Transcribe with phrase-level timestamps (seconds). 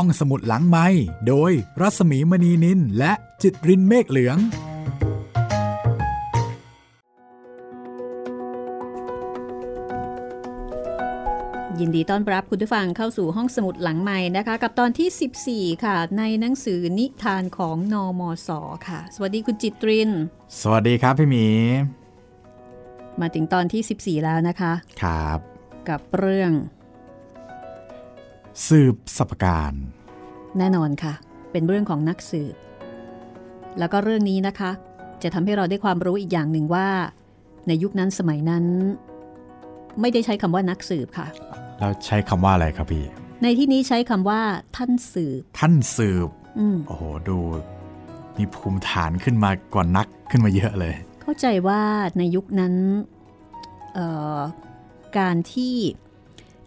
[0.00, 0.86] ห้องสมุดหลังไม้
[1.28, 4.38] โดยรัสมีมณีนินและจิตรินเมฆเหลือง
[11.80, 18.48] ยินดีต้อนรับคุณผู้ฟังเข้าสู่ห้องสมุดหลังใหม่นะคะ กับตอนที่ 14 ค่ะ ในหนังสือนิทานของนอมศ
[18.88, 20.10] ค่ะ สวัสดีคุณจิตริน
[20.60, 21.46] สวัสดีครับพี่หมี
[23.20, 24.72] มาถึงตอนที่ 14 แล้วนะคะ
[25.02, 25.38] ครับ
[25.88, 26.52] กับเรื่อง
[28.68, 29.72] สืบสัพการ
[30.58, 31.14] แน่นอนค่ะ
[31.52, 32.54] เป็นเรื่องของนักสืบ
[33.78, 34.70] แล้วก็เรื่องนี้นะคะ
[35.22, 36.88] จะทำให้เราได้ความรู้อีกอย่างหนึ่งว่า
[37.66, 38.64] ในยุคนั้นสมัยนั้น
[40.00, 41.26] ไม่ได้ใช้คำว่านักสืบค่ะ
[41.78, 43.04] แล้วใช้คำว่าอะไรครับพี่
[43.42, 44.40] ในที่นี้ใช้คำว่า
[44.76, 47.38] ท่านสืบ ท่านสืบอืมโอ้โหดู
[48.36, 51.80] มีภูมิฐานขึ้นมากว่านักขึ้นมาเยอะเลย เข้าใจว่า
[52.18, 52.74] ในยุคนั้น
[53.94, 54.38] เอ่อ
[55.18, 55.74] การที่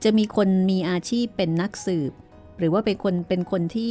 [0.03, 2.11] จะมีคนมีอาชีพเป็นนักสืบ
[2.59, 3.89] หรือว่าเป็นคนเป็นคนที่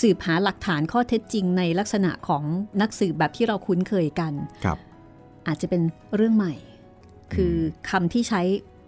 [0.00, 2.44] สืบหาหลักฐานข้อเท็จจริงในลักษณะของ
[2.80, 4.32] นักสืบแบบที่เราคุ้นเคยกัน
[4.64, 4.78] ครับ
[5.46, 5.82] อาจจะเป็น
[6.16, 6.54] เรื่องใหม่
[7.34, 7.54] คือ
[7.90, 8.42] คำที่ใช้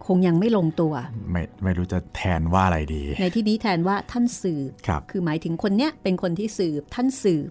[0.06, 0.94] คงยังไม่ลงตัว
[1.30, 7.50] ไม่ไม่รู้จะแทนว่าอะไรดี ในที่นี้แทนว่าท่านสืบครับคือหมายถึงคนเนี้ยเป็นคนที่สืบท่านสืบ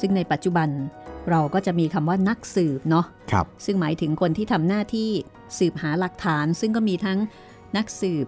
[0.00, 0.68] ซึ่งในปัจจุบัน
[1.30, 5.10] เราก็จะมีคำว่านักสืบเนาะครับ ซึ่งหมายถึงคนที่ทำหน้าที่
[5.58, 7.18] สืบหาหลักฐาน ซึ่งก็มีทั้ง
[7.76, 8.26] นักสืบ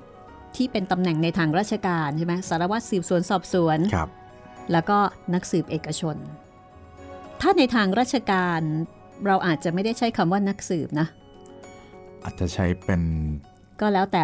[0.56, 4.09] ที่เป็นตำแหน่งในทางราชการใช่ไหมสารวัตรสืบสวนสอบสวนครับ
[4.73, 4.98] แล้วก็
[5.34, 6.17] นักสืบเอกชน
[7.41, 8.61] ถ้าในทางราชการ
[9.27, 11.06] เราอาจจะไม่ได้ใช้คำว่านักสืบนะ
[12.25, 13.03] อาจจะใช้เป็น
[13.81, 14.22] ก็แล้วแต่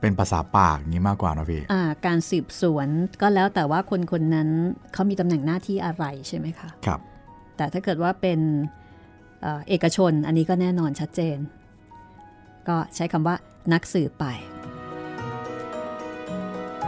[0.00, 2.88] เป็นภาษาปากอย่างนี้มากกว่านะพี่อ่าการสืบสวน
[3.22, 4.48] ก็แล้วแต่ว่าคนคนนั้น
[4.92, 7.00] เขามีตำแหน่งหน้าที่อะไรใช่ไหมคะครับ
[7.56, 8.40] แต่ถ้าเกิดว่าเป็น
[9.42, 11.38] เอ่อเอกชนอันนี้ก็แน่นอนชัดเจน
[12.68, 13.36] ก็ใช้คำว่า
[13.72, 14.26] นักสืบไป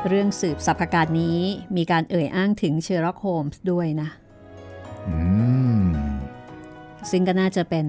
[0.08, 1.38] เรื่องสืบสรรพการนี้
[1.76, 4.08] มีการเอ่ยอ้างถึงเชอร์ล็อกโฮมส์ด้วยนะ
[5.08, 5.16] อื
[5.80, 5.84] ม
[7.10, 7.86] ซึ่งก็น่าจะเป็น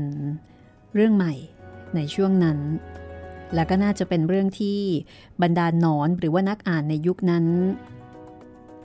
[0.94, 1.34] เรื่องใหม่
[1.96, 2.60] ในช่วงนั้น
[3.56, 4.80] และก็น่าจะเป็นเรื่องที่
[5.42, 7.46] บรรดาหนอนหรือว่านักอ่านในยุคนั้น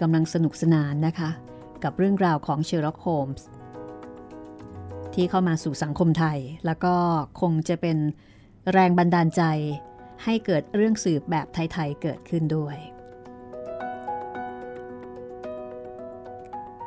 [0.00, 1.30] กำลังสนุกสนานนะคะ
[1.84, 3.46] กับเรื่องราวของเชอร์ล็อกโฮมส์
[5.14, 6.94] ที่เข้ามาสู่สังคมไทย แล้วก็
[7.40, 7.98] คงจะเป็น
[8.72, 9.42] แรงบันดาลใจ
[10.24, 12.78] ให้เกิดเรื่องสืบแบบไทย ๆ เกิดขึ้นด้วย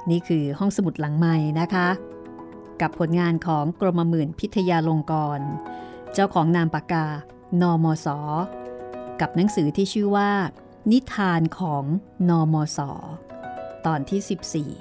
[0.09, 1.87] นี่คือห้องสมุดหลังใหม่นะคะ
[2.81, 5.39] กับผลงานของกรมหมื่นพิทยาลงกร
[6.13, 7.05] เจ้าของนามปากกา
[7.61, 8.07] นมส
[9.21, 10.31] กับหนังสือที่ชื่อว่า
[10.91, 11.83] นิทานของ
[12.29, 12.79] นมส
[13.85, 14.79] ตอนที่ 14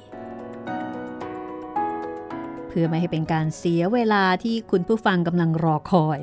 [2.69, 6.21] เพื่อไม่ให้เป็นการเสียเวลาที่คุณผู้ฟังกำลังรอคอย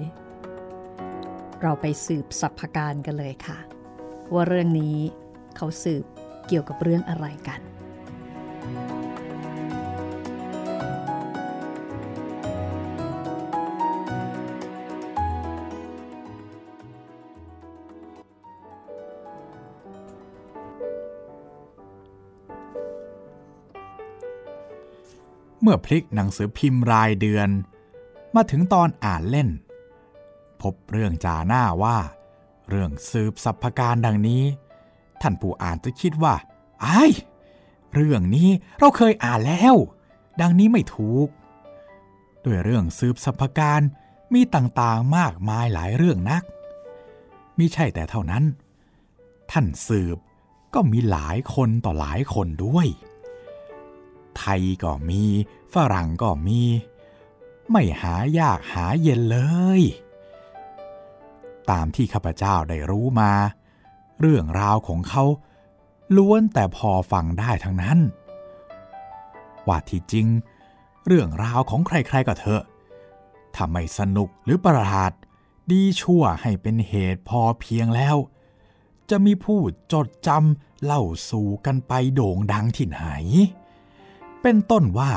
[1.62, 3.58] เราไปสืบสัพพการกันเลยค่ะ
[4.34, 4.98] ว่าเรื่องนี้
[5.56, 6.06] เขาสืบ
[6.48, 7.62] เกี่ยวกับเรื่องอะไรกัน
[25.62, 27.50] เมื่อพลิกหนังสือพิมพ์รายเดือน
[28.36, 29.50] มาถึงตอนอ่านเล่น
[30.62, 31.98] พบเรื่องจาหน้าว่า
[32.70, 34.44] เรื่องสืบสัพพการดังนี้
[35.22, 36.34] ท่านผู้อ่านจะคิดว่า
[36.82, 37.04] ไอ้
[37.94, 38.50] เรื่องนี้
[38.80, 39.76] เราเคยอ่านแล้ว
[40.42, 41.28] ดังนี้ไม่ถูก
[42.44, 43.82] ด้วยเรื่องสืบสัพพการ
[44.34, 46.44] มีต่างๆมากมายหลายเรื่องนัก
[47.58, 48.44] มิใช่แต่เท่านั้น
[49.52, 50.18] ท่านสืบ
[50.74, 52.88] ก็มีหลายคนต่อหลายคนด้วย
[54.38, 55.24] ไทยก็มี
[55.74, 56.62] ฝรั่งก็มี
[57.72, 59.40] ไม่หายากหาเย็นเล
[59.80, 59.82] ย
[61.72, 63.32] ตามที่ข้าพเจ้าได้รู้มา
[64.20, 65.24] เรื่องราวของเขา
[66.16, 68.00] ล้วนแต่พอฟังได้ทั้งนั้น
[69.68, 70.28] ว่าที่จริง
[71.06, 72.64] เรื่องราวของใครๆก็เถอะ
[73.56, 75.12] ถ้าไม่สนุกหรือประหลาด
[75.72, 78.16] ดีชั่วให้เป็นเหตุพอเพียงแล้ว
[79.10, 79.60] จะมีผู้
[79.94, 83.02] จดจำเล่าสู่กันไปโด่งดังที่ไหน
[84.42, 85.12] เป็นต้นว่า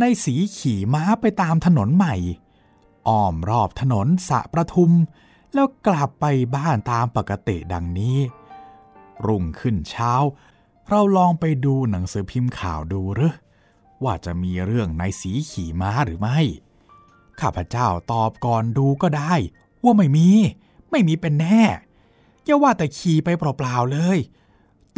[0.00, 2.14] ในสีขี่ม้าไปตามถนนใหม่
[3.08, 4.92] อ้อมรอบถนนสะประทุม
[5.54, 6.24] แล้วกลับไป
[6.56, 8.16] บ้านตามปกติดังนี้
[9.26, 10.12] รุ่งขึ้นเช้า
[10.88, 13.34] เราลองไปดูหนังสือพิมพ์ข่าวดูหรือ
[14.04, 16.38] ว่าจะมีเรื่องในสีขี่ม้าหรือไม่
[17.40, 19.34] ข้าพเจ้าตอบก่อนดูก็ได้
[19.84, 20.28] ว่าไม่มี
[20.90, 21.62] ไม่มีเป็นแน่
[22.44, 24.18] อย่าว่าแต่ขี่ไปเปล่าๆเลย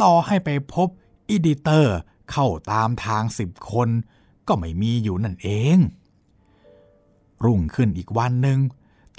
[0.01, 0.87] ต่อให้ไปพบ
[1.29, 1.97] อีดิเตอร์
[2.31, 3.89] เข้าตามทางสิบคน
[4.47, 5.77] ก็ไม่มีอยู่นั่นเอง
[7.43, 8.59] รุ่งขึ้นอีกวันหนึ่ง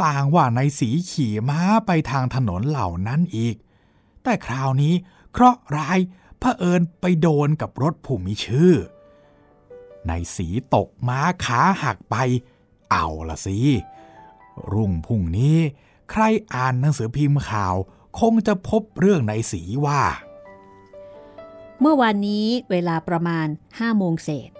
[0.04, 3.56] ต่างว่าในสีขี่ม้าไปทางถนนเหล่านั้นอีก
[4.24, 4.94] แต่คราวนี้
[5.32, 5.98] เคราะห์ร้าย
[6.38, 8.74] เผอิญไปโดนกับรถผู้มีชื่อ
[10.08, 12.16] ในสีตกม้าขาหักไป
[12.90, 13.58] เอาละสิ
[14.72, 15.58] รุ่งพุ่งนี้
[16.10, 16.22] ใคร
[16.54, 17.74] อ่านหนังสือพิมพ์ข่าว
[18.20, 20.02] คงจะพบเรื่องในสีว่า
[21.80, 23.46] เมื่อวานนี้เวลาประมาณ
[23.78, 24.50] ห้าโมงเศษ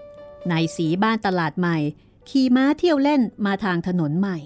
[0.51, 1.77] นายสีบ้านตลาดใหม่
[2.29, 4.37] ขี่ม้าเที่ยวเล่นมาทางถนนใหม่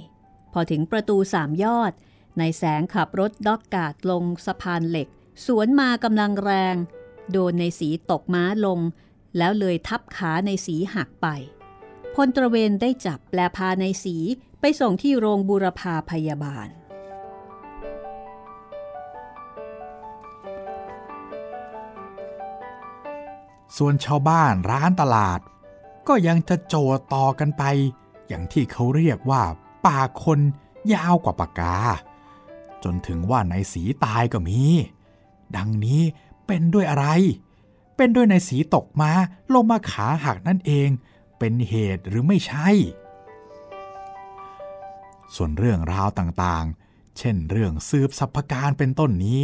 [0.54, 1.92] พอถึงประตูสามยอด
[2.40, 5.08] นายแสงขับรถด็อกกาดลงสะพานเหล็ก
[5.46, 6.76] สวนมากำลังแรง
[7.32, 8.80] โดนในสีตกม้าลง
[9.38, 11.28] แล้วเลยทับขาในสีหักไป
[12.16, 14.16] พลตระเวนได้จับแปลพาในสี
[14.60, 16.68] ไปส่งที่โรงบูรพาพยาบาล
[23.78, 25.40] ส่วนชาวบ้านร้านตลาด
[26.08, 26.76] ก็ยังจะโจ
[27.14, 27.64] ต่อกันไป
[28.28, 29.44] อย่างที่เขาเรียกว่า
[29.88, 30.40] ปากคน
[30.94, 31.76] ยาวกว่าปากกา
[32.84, 34.62] จนถึงว่าในสีตายก็มี
[35.56, 36.02] ดังนี้
[36.48, 37.08] เป็นด้วยอะไร
[37.96, 39.12] เป็นด้วยในสีตกมา
[39.54, 40.90] ลงมาขาหักนั่นเอง
[41.40, 42.70] เป็นเหตุหรือไม่ใช่
[45.36, 49.42] ส่วนเรื่องราวต่างๆ เช่นเรื่องสืบสัพการเป็นต้นนี้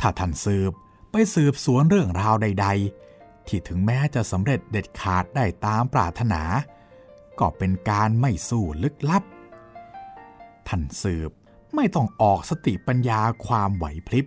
[0.00, 0.72] ถ้าท่านสืบ
[1.10, 2.66] ไปสืบสวนเรื่องราวใด
[3.08, 6.42] ๆ ที่ถึงแม้จะสำเร็จเด็ดขาดได้ตามปรารถนา
[7.38, 9.22] ก็เป็นการไม่สู้ลึกลับ
[10.68, 11.30] ท่านสืบ
[11.74, 14.26] ไม่ต้องออกสติปัญญาความไหวพริบ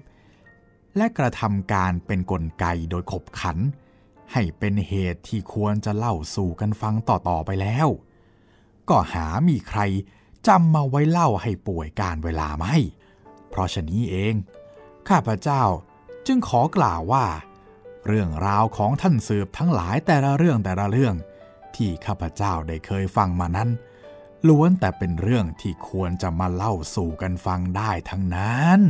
[0.98, 3.58] และกระทำการเป็นนกลไกโดยขบขัน
[4.34, 7.88] ให้เป็นเหตุที่ควรจะเล่าสู่กันฟังต่อๆไปแล้ว
[8.90, 9.82] ก็หามีใคร
[10.48, 12.76] จำมาไว้เล่าให้ป่วยการเวลาไม่
[13.50, 14.34] เพราะฉะนี้เอง
[15.10, 15.64] ข้าพเจ้า
[16.28, 17.26] จึงขอกล่าวว่า
[18.08, 21.16] เรื่องราวของท่านสืบทั้งหลายแต่ละเรื่องแต่ละเรื่อง
[21.76, 23.70] ที่ข้าพเจ้าได้เคยฟังมานั้น
[24.48, 28.82] ล้วนแต่เป็นเรื่องที่ควรจะมาเล่าสู่กันฟังได้ทั้งนั้น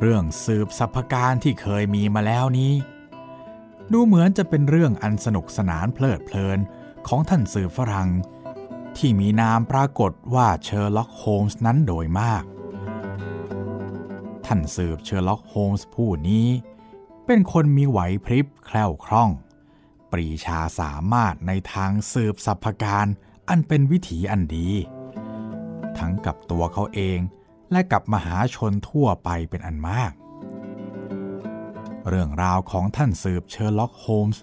[0.00, 2.74] เรื่องสืบสัพพการที่เคยมีมาแล้วนี้
[3.92, 6.58] ดูเหมือนจะเป็นเรื่องอันสนุกสนานเพลิดเพลิน
[7.08, 8.08] ของท่านสืบฝรั่ง
[8.98, 12.44] ที่มีนามปรากฏว่าเชอร์ล็อกโฮมส์นั้นโดยมาก
[14.46, 16.46] ท่านสืบเชอร์ล็อกโฮมส์ผู้นี้
[17.26, 19.30] เป็นคนมีไหวพริบแคล่วคล่อง
[20.10, 23.06] ปรีชาสามารถในทางสืบสรรพการ
[23.48, 24.68] อันเป็นวิถีอันดี
[25.98, 27.18] ทั้งกับตัวเขาเอง
[27.72, 30.12] และกับมหาชนทั่วไปเป็นอันมาก
[32.08, 34.42] เรื่องราวของท่านสืบเชอร์ล็อกโฮมส์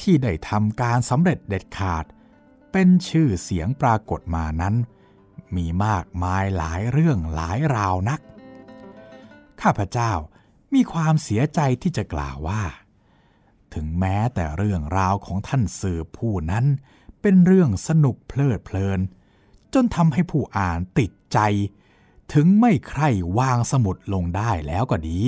[0.00, 2.04] ที่ได้ทำการสำเร็จเด็ดขาด
[2.78, 4.74] เป็นชื่อเสียงปรากฏมานั้น
[5.56, 8.20] มีมากมายหลายเรื่องหลายราวนัก
[9.62, 10.12] ข้าพเจ้า
[10.74, 12.62] มีความเสียใจที่จะกล่าวว่า
[13.74, 16.64] ถึงแม้แต่เรื่องราวของท่านสืบผู้นั้น
[17.20, 19.00] เป็นเรื่องสนุกเพลิดเพลิน
[19.74, 21.38] จนทำให้ผู้อ่านติดใจ
[22.32, 23.08] ถึงไม่ใคร่
[23.38, 25.20] วางสมุดลงได้แล้วก็ดี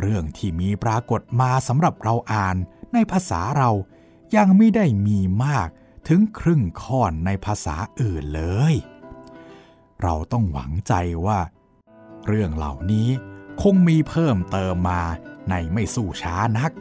[0.00, 2.56] เรื่องที่มีปรากฏมาสำหรับเราอ่าน
[2.92, 3.70] ในภาษาเรา
[4.36, 5.70] ยังไม่ได้มีมาก
[6.08, 8.42] ถึงครึ่งค่อนในภาษาอื่นเล
[8.72, 8.74] ย
[10.02, 10.94] เราต้องหวังใจ
[11.26, 11.40] ว่า
[12.26, 13.08] เรื่องเหล่านี้
[13.62, 15.02] คงมีเพิ่มเติมมา
[15.50, 16.72] ในไม่สู้ช้านัก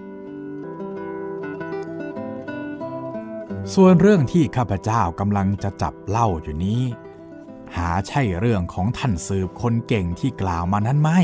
[3.74, 6.82] ส่วนเรื่องที่ข้าพเจ้ากำลังจะจับเล่าอยู่นี้
[7.76, 11.22] หาใช่เรื่องของท่านสืบคนเก่งที่กล่าวมานั้นไม่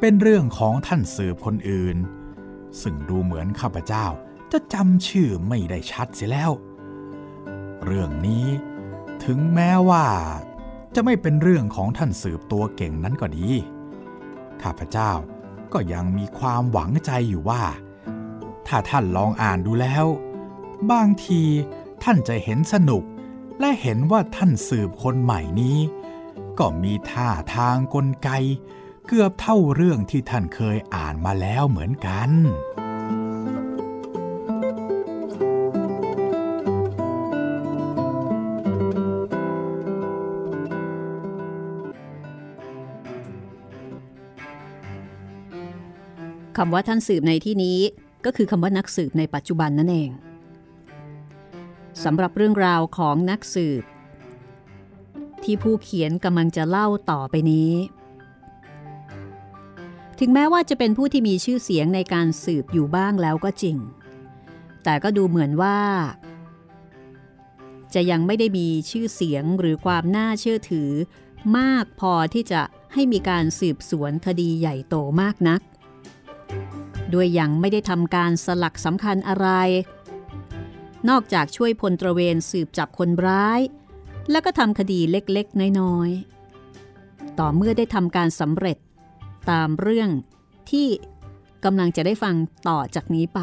[0.00, 1.96] เป็นเรื่องของท่านสืบคนอื่น
[2.82, 4.06] ซึ่งดูเหมือนข้าพเจ้า
[4.52, 6.50] จะจำชื่อไม่ได้ชัดเสียแล้ว
[7.86, 8.46] เรื่องนี้
[9.24, 10.06] ถึงแม้ว่า
[10.94, 13.48] จะไม่เป็นเรื่องของท่านสืบตัวเก่งนั้นก็ดี
[14.62, 15.12] ข้าพเจ้า
[15.72, 17.64] ก็ยังมีความหวังใจอยู่ว่า
[18.66, 20.06] ถ้าท่านลองอ่านดูแล้ว
[20.90, 21.42] บางที
[22.02, 23.04] ท่านจะเห็นสนุก
[23.60, 25.78] และเห็นว่าท่านสืบคนใหม่นี้
[26.58, 28.30] ก็มีท่าทางกลไก
[29.06, 32.30] เกือบเท่าเรื่องที่ท่านเคยอ่านมาแล้วเหมือนกัน
[46.56, 47.78] คำว่าท่านสืบในที่นี้
[48.24, 50.10] ก็คือคำว่านักสืบในปัจจุบันนั่นเอง
[52.04, 53.82] สำหรับเรื่องราวของนักสืบ
[55.44, 57.72] ที่ผู้เขียนกำลังจะเล่าต่อไปนี้
[60.18, 63.76] ถึงแม้ว่าจะเป็นผู้ที่มีชื่อเสียงในการสืบอยู่บ้างแล้วก็จริง
[64.84, 65.78] แต่ก็ดูเหมือนว่า
[67.94, 70.90] จะยังไม่ได้มีชื่อเสียงหรือความน่าเชื่อถือ
[71.58, 72.60] มากพอที่จะ
[72.92, 75.60] ให้มีการสืบสวนคดีใหญ่โตมากนัก
[77.14, 79.48] ด้วยยังไม่ได้ทำการสลักสำคัญอะไร
[81.08, 83.60] นอกจากช่วยพลตระเวนสืบจับคนร้าย
[84.30, 88.78] แล้วก็ทำคดีเล็กๆ น้อยๆ ต่อเมื่อได้ทำการสำเร็จ
[89.50, 90.10] ตามเรื่อง
[90.70, 90.88] ที่
[91.64, 92.34] กำลังจะได้ฟัง
[92.68, 93.40] ต่อจากนี้ไป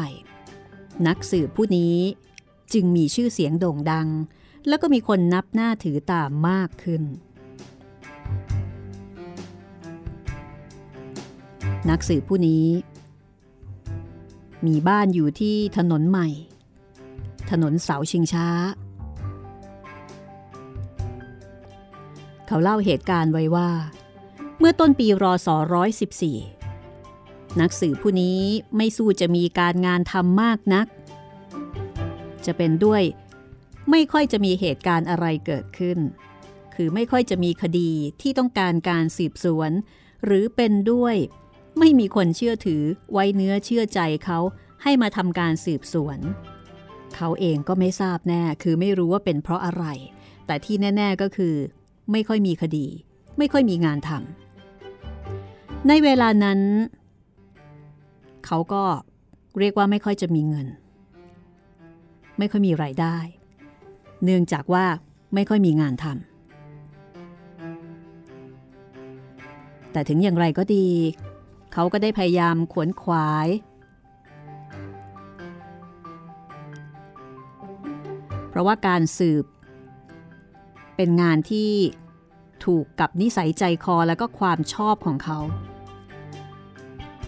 [1.06, 1.96] นักสืบผู้นี้
[2.72, 4.08] จึงมีชื่อเสียงโด่งดัง
[4.68, 7.02] แล้วก็มีคนนับหน้าถือตามมากขึ้น
[11.90, 12.64] นักสืบผู้นี้
[14.66, 16.28] มีบ้านอยู่ที่ถนนใหม่
[17.50, 18.48] ถนนเสาชิงช้า
[22.46, 23.70] เขาเล่าเหตุการณ์ไว้ว่า
[24.58, 25.48] เมื่อต้นปีรศ
[26.74, 28.40] 114 นักสืบผู้นี้
[28.76, 30.86] ไม่สู้จะมีการงานทำมากนัก
[32.46, 33.02] จะเป็นด้วย
[33.90, 35.98] ไม่ค่อยจะมีเหตุการณ์อะไรเกิดขึ้น
[36.74, 37.90] คือไม่ค่อยจะมีคดี
[38.20, 39.70] ที่ต้องการการสืบสวน
[40.24, 41.16] หรือเป็นด้วย
[41.78, 44.38] ไม่มีคนเชื่อถือไว้เนื้อเชื่อใจเขา
[44.82, 46.18] ให้มาทำการสืบสวน
[47.16, 49.84] เขาเองก็ไม่ทราบแน่คือไม่รู้ว่าเป็นเพราะอะไร
[50.46, 51.54] แต่ที่แน่ ๆก็คือ
[52.12, 52.86] ไม่ค่อยมีคดี
[53.38, 56.60] ไม่ค่อยมีงานทำในเวลานั้น
[58.46, 58.82] เขาก็
[59.58, 60.66] เรียกว่าไม่ค่อยจะมีเงิน
[62.38, 63.16] ไม่ค่อยมีไรายได้
[64.24, 64.84] เนื่องจากว่า
[65.34, 66.32] ไม่ค่อยมีงานทำ
[69.92, 70.86] แต่ถึงอย่างไรก็ดี
[71.72, 73.48] เขาก็ได้พยายามขวนขวาย
[78.48, 79.44] เพราะว่าการสืบ
[80.96, 81.72] เป็นงานที่
[82.64, 85.38] ถูกกับนิสัยใจคอและก็ความชอบของเขา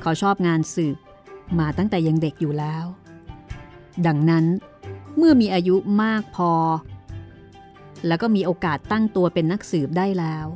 [0.02, 0.96] เขาชอบงานสืบ
[1.58, 2.84] มาตั้งแต่ยังเด็กอยู่แล้ว
[4.06, 4.44] ดังนั้น
[5.16, 6.52] เมื่อมีอายุมากพอ
[8.06, 10.46] แล้วก็มีโอกาสตั้งตัวเป็นนักสืบได้แล้ว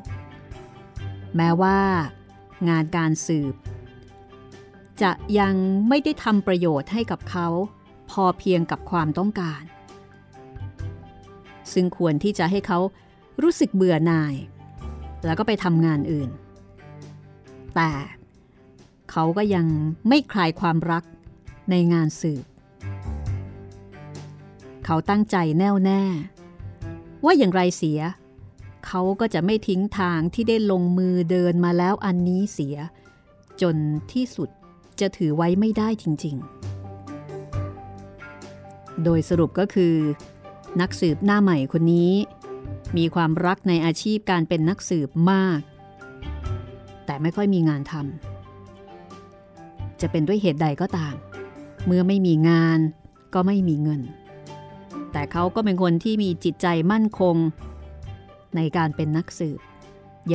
[1.36, 1.78] แม้ว่า
[2.68, 3.54] งานการสืบ
[5.02, 5.54] จะยัง
[5.88, 7.48] ไม่ได้ทำประโยชน์ให้กับเขา
[8.10, 9.62] พอเพียงกับความต้องการ
[11.72, 12.78] ซึ่งควรที่จะให้เขา
[13.42, 14.34] รู้สึกเบื่อหน่าย
[15.24, 16.30] แล้วก็ไปทำงานอื่น
[17.74, 17.90] แต่
[19.10, 19.66] เขาก็ยัง
[20.08, 21.04] ไม่คลายความรัก
[21.70, 22.44] ในงานสืบ
[24.84, 26.02] เขาตั้งใจแน่วแน่
[27.24, 28.00] ว่าอย่างไรเสีย
[28.86, 32.76] เขาก็จะไม่ทิ้งทางที่ได้ลงมือเดินมาแล้วอันนี้เสีย
[33.62, 33.76] จน
[34.12, 34.50] ที่สุด
[35.00, 36.36] จะถือไว้ไม่ได้จริง
[38.10, 39.94] ๆ โดยสรุปก็คือ
[40.80, 42.12] นักสืบหน้าใหม่คนนี้
[42.96, 45.60] มีความรักในอาชีพการเป็นนักสืบมาก
[47.06, 51.14] แต่ไม่ค่อยมีงานทำจะเป็นด้วยเหตุใดก็ตาม
[51.86, 52.78] เมื่อไม่มีงาน
[53.34, 54.00] ก็ไม่มีเงิน
[55.12, 57.36] แต่เขาก็เป็นคนที่มีจิตใจมั่นคง
[58.56, 59.60] ในการเป็นนักสืบ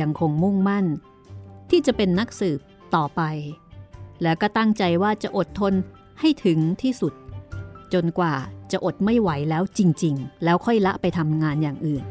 [0.00, 0.86] ยังคงมุ่งมั่น
[1.70, 2.60] ที่จะเป็นนักสืบ
[2.94, 3.22] ต่อไป
[4.22, 5.74] แล้วก็ตั้งใจว่าจะอดทน
[6.20, 7.12] ให้ถึงที่สุด
[7.92, 8.34] จนกว่า
[8.72, 12.04] จะอดไม่ไหวแล้วจริง ๆ แล้วค่อยละไปทำงานอย่างอื่น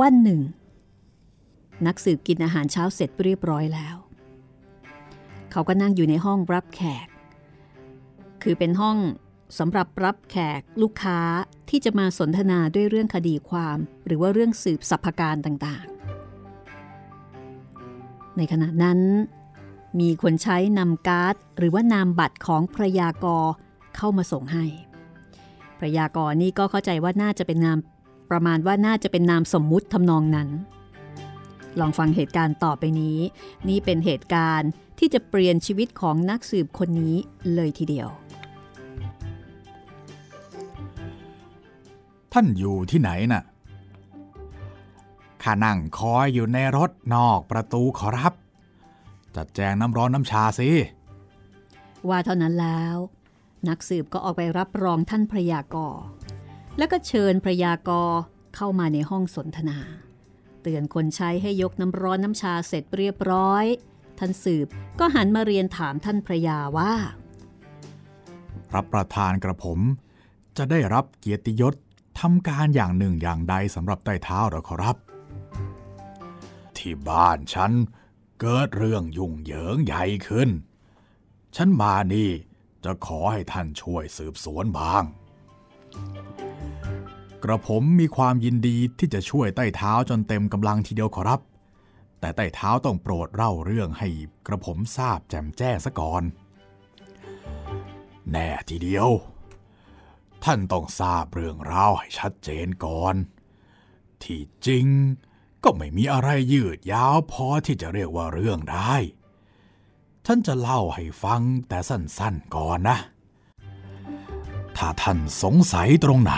[0.00, 0.40] วันหนึ่ง
[1.86, 3.96] นักสืบกินอาหารเช้าเสร็จเรียบร้อยแล้ว
[5.52, 7.08] เขาก็นั่งอยู่ในห้องรับแขก
[8.42, 8.96] คือเป็นห้อง
[9.58, 11.20] สำหรับรับแขกลูกค้า
[11.68, 18.98] ที่จะมาสนทนาด้วยเรื่องคดีความ หรือว่าเรื่องสืบสัพพการต่างๆ ในขณะนั้น
[20.00, 23.44] มีคนใช้นำการ์ด หรือว่านามบัตรของพระยากร
[23.96, 24.64] เข้ามาส่งให้
[25.78, 27.78] พระยากรนี่ก็เข้าใจว่าน่าจะเป็นนาม
[28.30, 30.48] ประมาณว่าน่าจะเป็นนามสมมุติทำนองนั้น
[31.80, 33.18] ลองฟังเหตุการณ์ต่อไปนี้
[33.68, 37.16] นี่เป็นเหตุการณ์ที่จะเปลี่ยนชีวิตของนักสืบคนนี้
[37.54, 38.08] เลยทีเดียว
[42.32, 43.42] ท่านอยู่ที่ไหนน่ะ
[45.42, 48.32] ข้านั่งคอยอยู่ในรถนอกประตูขอรับ
[49.36, 50.68] จัดแจงน้ำร้อนน้ำชาสิ
[52.08, 52.96] ว่าเท่านั้นแล้ว
[53.68, 55.98] นักสืบก็ออกไปรับรองท่านพระยากร
[56.78, 58.10] แล้วก็เชิญพระยากร
[58.56, 59.78] เข้ามาในห้องสนทนา
[60.62, 63.64] เตือนคนใช้ให้ยกน้ำร้อนน้ำชาเสร็จเรียบร้อย
[64.18, 64.66] ท่านสืบ
[64.98, 66.92] ก็หันมาเรียนถามท่านพระยาว่า
[68.74, 69.78] รับประทานกระผม
[70.56, 71.74] จะได้รับเกียรติยศ
[72.18, 74.96] ทำการอย่างหนึ่งอย่างใดสำหรับใต้เท้าหรอครับ
[76.76, 77.72] ที่บ้านฉัน
[78.40, 80.48] เกิดเรื่องยุ่งเหยิงใหญ่ขึ้น
[81.56, 82.30] ฉันมานี่
[82.84, 85.04] จะขอให้ท่านช่วยสืบสวนบาง
[87.42, 91.40] กระผมมีความยินดีที่จะช่วยใต้เท้าจนเต็มกำลังทีเดียวขอรับ
[92.20, 94.08] แต่ใต้เท้าต้องโปรดเล่าเรื่องให้
[94.46, 96.22] กระผมทราบแจ่มแจ้งซะก่อน
[98.30, 99.08] แน่ทีเดียว
[100.44, 103.14] ท่านต้องทราบเรื่องราวให้ชัดเจนก่อน
[104.22, 104.86] ที่จริง
[105.64, 108.94] ก็ไม่มีอะไรยืดยาวพอที่จะเรียกว่าเรื่องได้
[110.26, 112.98] ฉันจะเล่าให้ฟังแต่สั้นๆก่อนนะ
[114.76, 116.34] ถ้าท่านสงสัยตรงไหน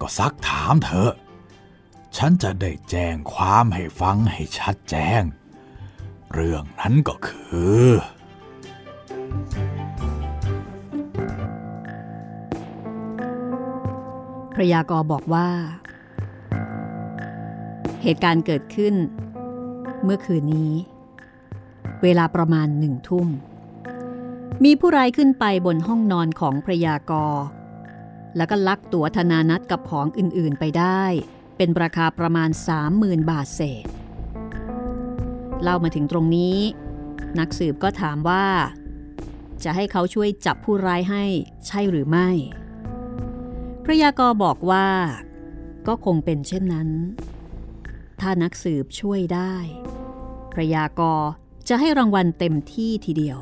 [0.00, 1.12] ก็ซักถามเถอะ
[2.16, 5.22] ฉันจะได้แจ้งความให้ฟังให้ชัดแจ้ง
[6.34, 7.86] เรื่องนั้นก็คือ
[9.67, 9.67] พ
[14.60, 15.48] ระยากรบอกว่า
[18.02, 18.94] เหตุการณ์เกิดขึ้น
[20.04, 20.72] เมื่อคืนนี้
[22.02, 23.28] เวลาประมาณหนึ่งทุ่ม
[24.64, 27.36] มีผู้ร้ายขึ้นไปบนห้องนอนของพระยากร
[28.36, 31.02] แล้วก็ลักตั๋วธนานัตกับของอื่นๆไปได้
[31.56, 32.50] เป็นราคาประมาณ
[32.90, 33.84] 30,000 บาทเศษ
[35.62, 36.58] เล่ามาถึงตรงนี้
[37.38, 38.46] นักสืบก็ถามว่า
[39.64, 41.24] จะให้เขาช่วยจับผู้ร้ายให้
[41.66, 42.28] ใช่หรือไม่
[43.90, 44.88] พระยากรบอกว่า
[45.86, 46.88] ก็คงเป็นเช่นนั้น
[48.20, 49.54] ถ้านักสืบช่วยได้
[50.52, 51.20] พระยากร
[51.68, 53.38] จะให้รางวัลเต็มที่ทีเดียว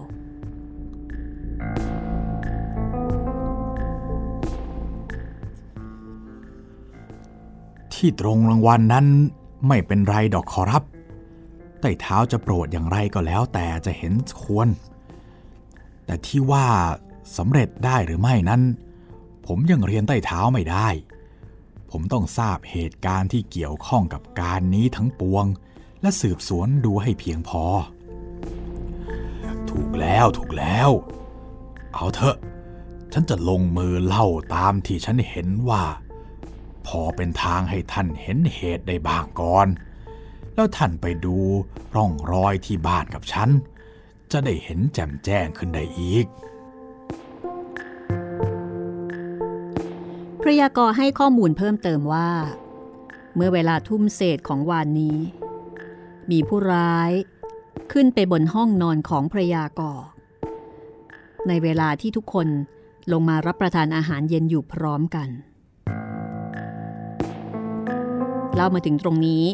[7.95, 9.07] ที่ตรงรางวัลนนั้น
[9.69, 10.83] ไม่เป็นไรดอกขอรับ
[11.81, 14.13] ไต่เท้าจะโปรดอย่างไรก็แล้วแต่จะเห็น
[14.43, 14.69] ควร
[16.07, 16.67] แต่ที่ว่า
[17.37, 18.63] สำเร็จได้หรือไม่นั้น
[19.47, 20.89] ผมยังเรียนไต่เท้าไม่ได้
[21.91, 25.45] ผมต้องทราบเหตุการณ์ที่เกี่ยวข้องกับการนี้ทั้งปวง
[26.01, 27.65] และสืบสวนดูให้เพียงพอ
[29.71, 30.91] ถูกแล้วถูกแล้ว
[31.95, 32.37] เอาเถอะ
[33.13, 35.85] ฉันจะลงมือเล่าตามที่ฉันเห็นว่า
[36.87, 39.69] พอเป็นทางให้ท่านเห็นเหตุได้บ้างก่อน
[40.55, 41.37] แล้วท่านไปดู
[41.95, 43.49] ร่องรอยที่บ้านกับฉัน
[44.33, 46.27] จะได้เห็นแจ่มแจ้งขึ้นได้อีก
[50.49, 52.31] พระยากรให้ข้อมูลเพิ่มเติมว่า
[53.35, 55.19] เมื่อเวลาทุ่มเศษของวานนี้
[56.31, 57.11] มีผู้ร้าย
[57.93, 60.05] ขึ้นไปบนห้องนอนของพระยากร
[61.49, 62.49] ในเวลาที่ทุกคน
[63.13, 65.29] ลงมารับประทานอาหารเย็นอยู่พร้อมกัน
[68.55, 69.45] เล่ามาถึงตรงนี้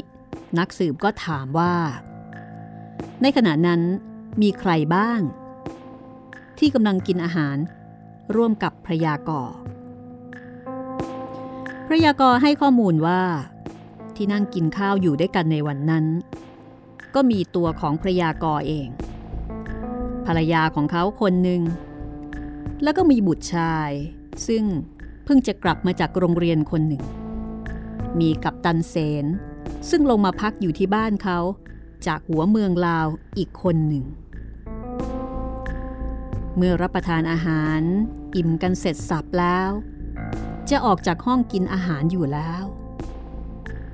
[0.58, 1.74] นักสืบก็ถามว่า
[3.22, 3.80] ในขณะนั้น
[4.42, 5.20] มีใครบ้าง
[6.58, 7.56] ที่กำลังกินอาหาร
[8.34, 9.71] ร่วมกับพระยากร
[11.86, 13.22] พระยากรให้ข้อมูลว่า
[14.16, 16.04] ที่นั่งกินข้าวอยู่ด้วยกันในวันนั้น
[17.14, 18.88] ก็มีตัวของพระยากรเอง
[20.26, 21.62] ภรรยาของเขาคนหนึ่ง
[22.82, 23.90] แล้วก็มีบุตรชาย
[24.46, 24.64] ซึ่ง
[25.24, 27.02] เพิ่งจะกลับมาจากโรงเรียนคนหนึ่ง
[28.20, 29.26] มีกัปตันเสน
[29.90, 31.38] ซึ่งลงมาพักอยู่ที่บ้านเขา
[32.06, 33.06] จากหัวเมืองลาว
[33.38, 34.04] อีกคนหนึ่ง
[36.56, 37.80] เมื่อรับประทานอาหาร
[38.36, 39.70] อิ่มกันเสร็จสับแล้ว
[40.70, 42.64] จะออกจากห้องกินอาหารอยู่แล้ว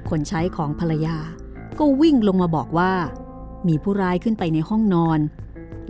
[0.09, 1.19] คนใช้ของภรรยา
[1.79, 2.93] ก็วิ่งลงมาบอกว่า
[3.69, 5.21] มีผู้ร้ายขึ้นไปในห้องนอน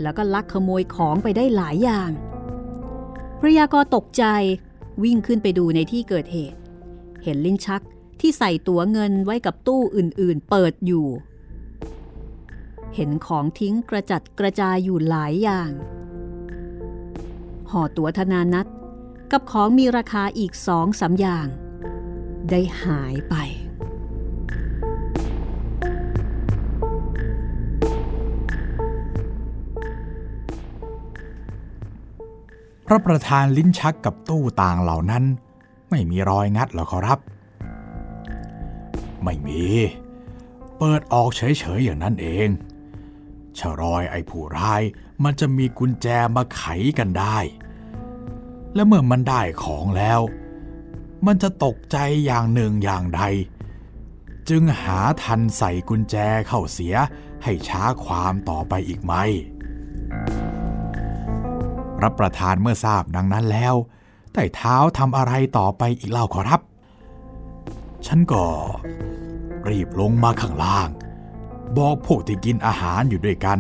[0.03, 2.11] แล้วก็ลักขโมยของไปได้หลายอย่าง
[3.41, 4.25] ภรยาก็ตกใจ
[5.03, 6.59] วิ่งขึ้นไปดูในที่เกิดเหตุ
[7.25, 7.83] เห็นลิ้นชัก
[8.21, 11.07] ที่ใส่ตั๋วเงินไว้กับตู้อื่นๆ เปิดอยู่
[12.95, 15.71] เห็นของทิ้งกระจัดกระจายอยู่หลายอย่าง
[17.71, 18.67] ห่อตั๋วธนานัต
[19.33, 21.47] กับของมีราคาอีกสองสาอย่าง
[22.51, 23.35] ได้หายไป
[32.87, 35.25] พระประธานลิ้นชักกับตู้ต่างเหล่านั้น
[35.91, 37.19] ไม่มีรอยงัดหรอครับ
[39.25, 39.63] ไม่มี
[40.79, 42.49] เปิดออกเฉยๆอย่างนั้นเอง
[43.59, 44.83] ชรอยไอ้ผู้ร้าย
[45.25, 46.63] มันจะมีกุญแจมาไข
[46.99, 47.39] กันได้
[48.75, 50.21] และเมื่อมันได้ของแล้ว
[51.27, 53.23] มันจะตกใจอย่างหนึ่งอย่างใด
[54.49, 56.17] จึงหาทันใส่กุญแจ
[56.49, 56.95] เข้าเสีย
[57.45, 59.15] ให้ช้าความต่อไปอีกไหม
[62.03, 63.75] รับประทานเมื่อทราบดังนั้นแล้ว
[64.33, 66.61] แต่เท้าทำอะไรต่อไปอีกเล่าขอรับ
[68.07, 68.45] ฉันก็
[69.69, 70.89] รีบลงมาข้างล่าง
[71.79, 73.59] บอกพวกที่กินอาหารอยู่ด้วยกัน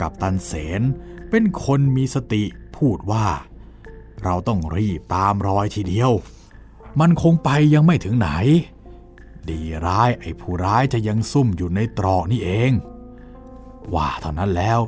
[0.00, 0.82] กับตันเสน
[1.30, 2.44] เป็นคนมีสติ
[2.78, 3.26] พูดว่า
[4.24, 6.12] เราต้องรีบตามรอยทีเดียว
[7.00, 8.28] มันคงไปยังไม่ถึงไหน
[9.48, 12.72] ดีร้ายไอ้ผู้ร้ายจะยังซุ่มอยู่ในตรอกนี่เอง
[13.94, 14.80] ว่าเท่านั้นแล้ว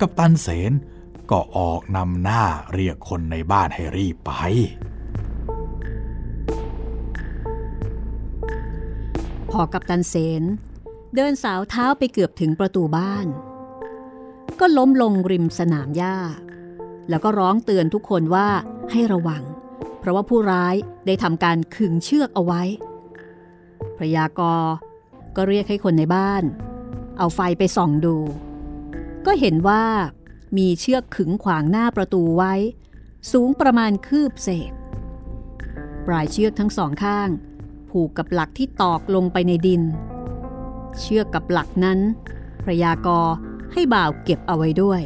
[0.00, 0.72] กับตันเสน
[1.30, 4.32] ก็ออกนำหน้าเรียกคนในบ้านให้รีบไป
[9.50, 10.42] พอกับตันเสน
[11.14, 13.26] เดินสาวเท้าไปเกือบถึงประตูบ้าน
[14.60, 16.16] ก็ล้มลงริมสนามหญ้า
[17.08, 18.48] แล้วก็ร้องเตือนทุกคนว่า
[18.92, 19.42] ให้ระวัง
[19.98, 20.74] เพราะว่าผู้ร้าย
[21.06, 22.62] ได้ทำการขึงเชือกเอาไว้
[23.96, 24.64] พระยากร
[25.36, 26.42] ก็เรียกให้คนในบ้าน
[27.18, 28.16] เอาไฟไปส่องดู
[29.26, 29.84] ก็เห็นว่า
[30.58, 32.54] มีเชือกขึงขวางหน้าประตูไว้
[33.32, 34.72] สูงประมาณคืบเศษ
[36.06, 37.28] ปลายเชือกทั้งสองข้าง
[37.90, 39.82] ผูกกับหลักที่ตอกลงไปในดิน
[41.00, 41.98] เชือกกับหลักนั้น
[42.64, 43.26] พระยากร
[43.72, 45.02] ให้บ่าวเก็บเอาไว้ด้วย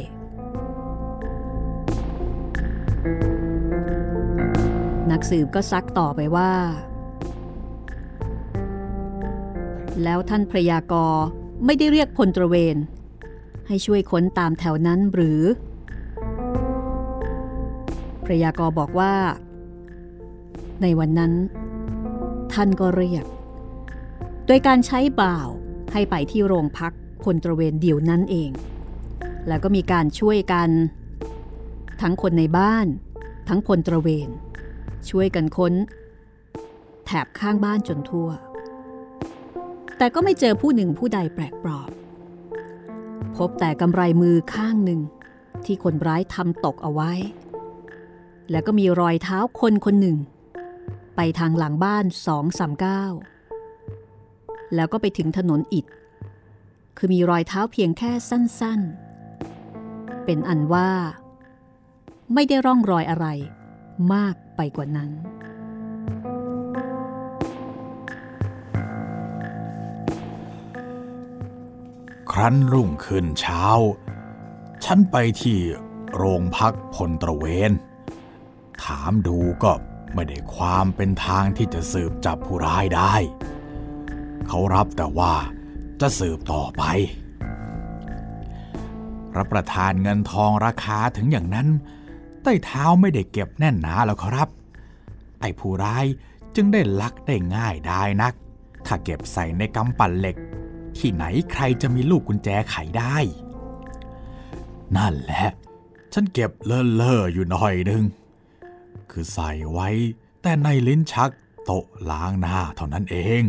[5.11, 6.51] นักสืบก็ซักต่อไปว่า
[10.03, 11.15] แล้วท่านพระยากร
[11.65, 12.75] ไม่ได้เรียกพลตระเวน
[13.67, 15.41] ให้ช่วยค้นตามแถวนั้นหรือ
[18.25, 19.13] พระยากรบอกว่า
[20.81, 21.33] ในวันนั้น
[22.53, 23.25] ท่านก็เรียก
[24.47, 25.47] โดยการใช้บ่าว
[25.93, 26.93] ให้ไปที่โรงพัก
[27.23, 28.51] พลตระเวนเดี่ยวนั้นเอง
[29.47, 30.69] แล้วก็มีการช่วยกัน
[32.01, 32.85] ทั้งคนในบ้าน
[33.47, 34.29] ทั้งพลตระเวน
[35.09, 35.73] ช่วยกันค้น
[37.05, 38.29] แถบข้างบ้านจนทั่ว
[39.97, 41.89] แต่ก็ไม่เจอผู้หนึ่งผู้ใดแปลกปลอบ
[43.37, 45.01] พบแต่กำไรมือข้างหนึ่ง
[45.65, 47.11] ที่คนร้ายทำตกเอาไว้
[48.51, 50.17] แล้วก็มีรอยเท้าคนคนหนึ่ง
[51.15, 53.11] ไปทางหลังบ้านสองสามก้าว
[54.75, 55.85] แล้วก็ไปถึงถนนอิฐ
[56.97, 60.91] คือมีรอยเท้าเพียงแค่สั้นๆ เป็นอันว่า
[62.33, 63.27] ไม่ได้ร่องรอยอะไร
[64.13, 65.11] มาก ไปกว่านั้น
[72.31, 73.65] ครั้นรุ่งขึ้นเช้า
[74.85, 75.59] ฉันไปที่
[76.15, 77.71] โรงพักพลตระเวน
[78.83, 79.71] ถามดูก็
[80.13, 83.13] ไม่ได้ความเป็นทางที่จะสืบจับผู้ร้ายได้
[84.47, 85.33] เขารับแต่ว่า
[86.01, 86.83] จะสืบต่อไป
[89.37, 91.67] รับประทานเงินทองราคาถึงอย่างนั้น
[92.43, 94.49] ใต้เท้าไม่ได้เก็บแน่นหนาแล้วครับ
[95.41, 96.05] ไอ้ผู้ร้าย
[96.55, 98.33] จึงได้ลักได้ง่ายได้นัก
[98.85, 100.37] ถ้าเก็บใส่ในกำปั่นเหล็ก
[100.97, 103.17] ที่ไหนใครจะมีลูกกุญแจไขได้
[104.97, 105.47] นั่นแหละ
[106.13, 108.03] ฉันเก็บเลอะเลออยู่หน่อยนึง
[109.11, 109.89] คือใส่ไว้
[110.41, 111.31] แต่ในลิ้นชัก
[111.65, 113.43] โต๊ะล้างหน้าเท่านั้นเอง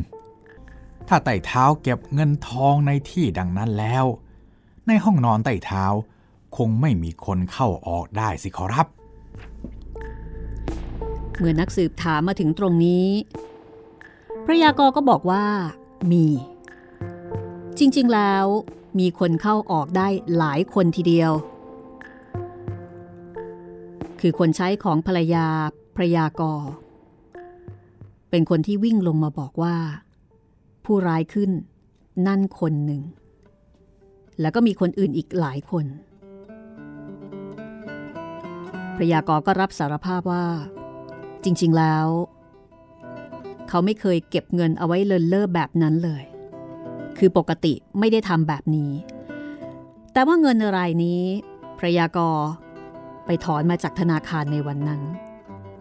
[1.08, 4.04] ถ้าไต่เท้าเก็บเงินทองในที่ดังนั้นแล้ว
[4.86, 5.84] ในห้องนอนไต่เท้า
[6.56, 8.86] คงไม่มีคนเข้าออกได้สิขอรับ
[11.38, 13.06] เมื่อนักสืบถามมาถึงตรงนี้
[14.44, 15.44] พระยากรก็บอกว่า
[16.12, 16.26] มี
[17.78, 18.44] จริงๆแล้ว
[18.98, 21.32] มีคนเข้าออกได้หลายคนทีเดียว
[24.20, 25.46] คือคนใช้ของภรรยา
[25.96, 26.64] พระยากร
[28.30, 29.76] เป็นคนที่วิ่งลงมาบอกว่า
[30.84, 31.50] ผู้ร้ายขึ้น
[32.26, 33.02] นั่นคนหนึ่ง
[34.40, 35.84] แล้วก็มีคนอื่นอีกหลายคน
[39.02, 40.46] ระยากรก็รับสารภาพว่า
[41.44, 42.06] จริง ๆ แล้ว
[43.68, 46.24] เขาไม่เคยเก็บเงินเอาไว้เลินเล่อแบบนั้นเลย
[47.18, 48.92] คือปกติไม่ได้ทำแบบนี้
[50.12, 51.22] แต่ว่าเงินรายนี้
[51.78, 52.40] พระยากร
[53.26, 55.02] ไปถอนมาจากธนาคารในวันนั้น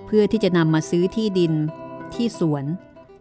[0.06, 1.54] เพื่อที่จะนำมาซื้อที่ดิน
[2.14, 2.66] ที่สวน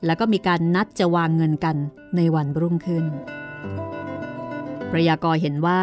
[0.07, 1.77] แล้วก็มีการนัดจะวางเงินกัน
[2.17, 3.05] ในวันรุ่งขึ้น
[4.91, 5.83] พระยากรเห็นว่า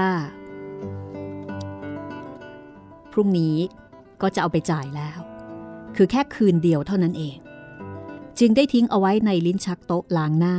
[3.11, 3.55] พรุ่งนี้
[4.21, 5.19] ก็จะเอาไปจ่ายแล้ว
[5.95, 7.37] คือแค่คืนเดียวเท่านั้นเอง
[8.39, 10.57] จึงได้ทิ้งเอาไว้ในลิ้นชักโต๊ะล้างหน้า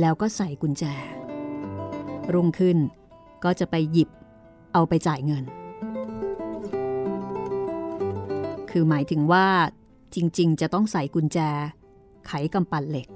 [0.00, 0.84] แล้วก็ใส่กุญแจ
[2.32, 2.78] รุ่งขึ้น
[3.44, 4.08] ก็จะไปหยิบ
[4.72, 5.44] เอาไปจ่ายเงิน
[8.70, 9.46] คือหมายถึงว่า
[10.14, 11.38] จริง ๆ จะต้องใส่กุญแจ
[12.26, 13.08] ไขกำปั่นเหล็ก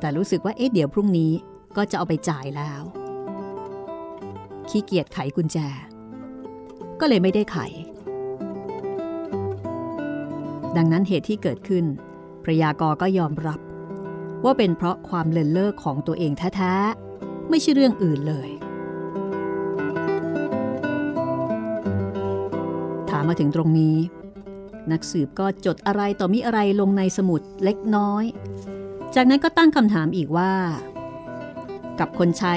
[0.00, 1.32] แต่รู้สึกว่าเอ๊ะเดี๋ยวพรุ่งนี้
[1.76, 2.82] ก็จะเอาไปจ่ายแล้ว
[4.68, 5.58] ขี้เกียจไขกุญแจ
[7.00, 7.58] ก็เลยไม่ได้ไข
[10.76, 11.84] ดังนั้นเหตุที่เกิดขึ้น
[12.44, 13.60] พระยากรก็ยอมรับ
[14.44, 18.50] ว่าเป็นเพราะความเลินเล่อของตัวเองแท้ๆไม่ใช่เรื่องอื่นเลย
[23.10, 23.96] ถามมาถึงตรงนี้
[24.92, 28.24] นักสืบก็จดอะไรต่อมิอะไรลงในสมุดเล็กน้อย
[29.14, 30.52] จากนั้นก็ตั้งคำถามอีกว่า
[31.98, 32.54] กับคนใช้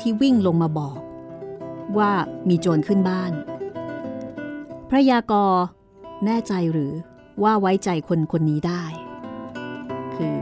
[0.00, 0.98] ที่วิ่งลงมาบอก
[1.98, 2.12] ว่า
[2.48, 3.32] มีโจรขึ้นบ้าน
[4.88, 5.52] พระยากร
[6.24, 6.92] แน่ใจหรือ
[7.42, 8.84] ว่าไว้ใจคนคนนี้ได้
[10.16, 10.36] คือ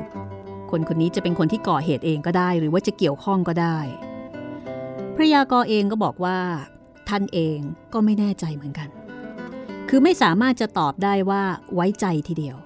[0.70, 3.78] คนคนนี้จะเป็นคนที่ก่อเหตุเองก็ได้ หรือว่าจะเกี่ยวข้องก็ได้
[5.14, 6.38] พระยากรเองก็บอกว่า
[7.08, 7.58] ท่านเอง
[7.92, 8.88] ก็ไม่แน่ใจเหมือนกัน
[9.88, 11.42] คือไม่สามารถจะตอบได้ว่า
[11.74, 12.56] ไว้ใจทีเดียว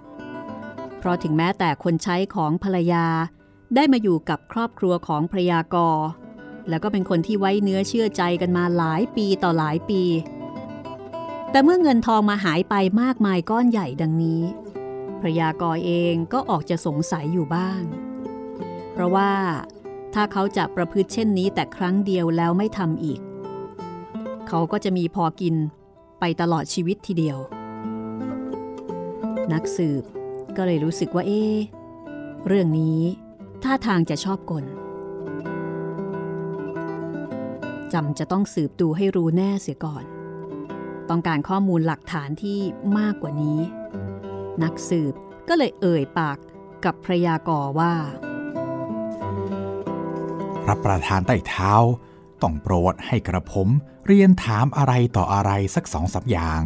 [0.98, 3.06] เพราะถึงแม้แต่คนใช้ของภรรยา
[3.74, 5.98] ได้มาอยู่กับครอบครัวของพระยากร
[6.68, 10.02] แล้วก็เป็นคนที่ไว้เนื้อเชื่อใจกันมาหลายปีต่อหลายปี
[11.50, 14.42] แต่เมื่อเงินทองมาหายไปมากมายก้อนใหญ่ดังนี้
[15.20, 17.82] พระยากรเองก็ออกจะสงสัยอยู่บ้าง
[18.92, 19.32] เพราะว่า
[20.14, 23.20] ถ้าเขาจะประพฤติเช่นนี้แต่ครั้งเดียวแล้วไม่ทำอีก
[24.48, 25.56] เขาก็จะมีพอกิน
[26.20, 27.38] ไปตลอดชีวิตทีเดียว
[29.52, 30.04] นักสืบ
[30.56, 31.44] ก็เลยรู้สึกว่าเอ๊
[32.46, 33.00] เรื่องนี้
[33.62, 34.64] ท่าทางจะชอบกล
[37.92, 40.04] จำจะต้องสืบดูให้รู้แน่เสียก่อน
[41.10, 42.60] ต้องการข้อมูลหลักฐานที่
[42.98, 43.60] มากกว่านี้
[44.62, 45.14] นักสืบ
[45.48, 46.38] ก็เลยเอ่ยปาก
[46.84, 47.94] กับพระยากรว่า
[50.68, 51.72] รับประทานใต้เท้า
[52.42, 53.68] ต้องโปรดให้กระผม
[54.06, 56.60] เรียนถามอะไรต่ออะไรสักสองสาอย่าง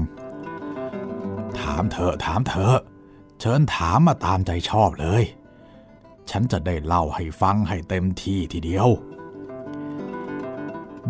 [1.60, 2.76] ถามเถอะถามเถอะ
[3.40, 5.24] เชิญถามมาตามใจชอบเลย
[6.30, 8.88] ฉันจะได้เล่าให้ฟังให้เต็มที่ทีเดียว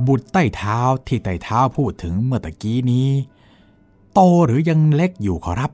[0.06, 3.08] บุตรใต้เท้าที่ใต้เท้าพูดถึงเมื่อตะกี้นี้
[4.14, 5.72] โตหรือยังเล็กอยู่ขอรับ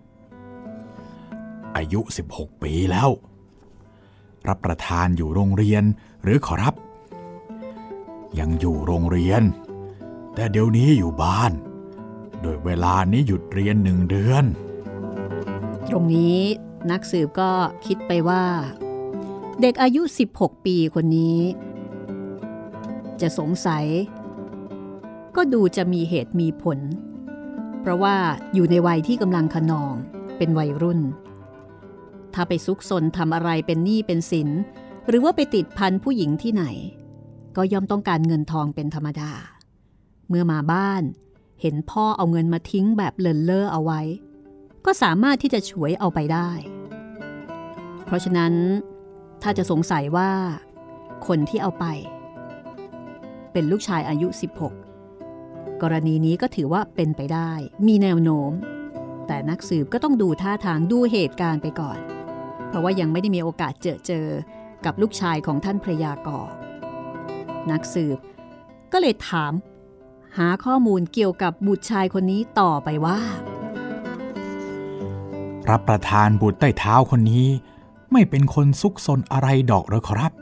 [1.77, 2.01] อายุ
[2.33, 3.09] 16 ปีแล้ว
[4.49, 5.85] รับประทานอยู่โรงเรียน
[6.23, 6.75] หรือขอรับ
[8.39, 9.43] ยังอยู่โรงเรียน
[10.35, 11.53] แต่เดี๋ยวนี้อยู่บ้าน
[12.43, 14.45] โดยเวลานี้หยุดเรียนหนึ่งเดือน
[15.89, 16.41] ตรงนี้
[16.91, 17.51] นักสืบก็
[17.87, 18.45] คิดไปว่า
[19.61, 20.03] เด็กอายุ
[20.35, 21.39] 16 ปีคนนี้
[23.23, 23.85] จะสงสัย
[25.37, 26.79] ก็ดูจะมีเหตุมีผล
[27.81, 28.17] เพราะว่า
[28.55, 29.95] อยู่ในวัยที่กำลังขนอง
[30.39, 31.01] เป็นวัยรุ่น
[32.35, 34.49] ถ้าไปซุกซนทำอะไรเป็นหนี้เป็นสิน
[35.09, 36.65] หรือว่าไปติดพันผู้หญิงที่ไหน
[37.57, 39.33] ก็ย่อมต้องการเงินทองเป็นธรรมดา
[40.29, 41.03] เมื่อมาบ้าน
[41.61, 44.01] เห็นพ่อเอาเงินมาทิ้งแบบเลินเล่อเอาไว้
[44.85, 46.51] ก็สามารถที่จะฉวยเอาไปได้
[48.05, 48.53] เพราะฉะนั้น
[49.43, 50.31] ถ้าจะสงสัยว่า
[51.27, 51.87] คนที่เอาไป
[53.53, 54.29] เป็นลูกชายอายุ
[55.05, 57.51] 16 กรณีนี้ก็ถือว่าเป็นไปได้
[57.87, 58.53] มีแนวโน้ม
[59.27, 61.99] แต่นักสืบก็ต้องดูท่าทางดูเหตุการณ์ไปก่อน
[62.69, 64.27] เพราะว่ายังไม่ได้มีโอกาสเจอเจอ
[64.85, 66.51] กับลูกชายของท่านพระยากร
[67.71, 68.19] นักสืบ
[68.93, 69.53] ก็เลยถาม
[70.39, 73.21] หาข้อมูลเกี่ยวกับบุตรชายคนนี้ต่อไปว่า
[75.71, 77.49] รับประทานบุตรใต้เท้าคนนี้
[78.13, 80.33] ไม่เป็นคนซุกซนอะไรดอกหรือครับ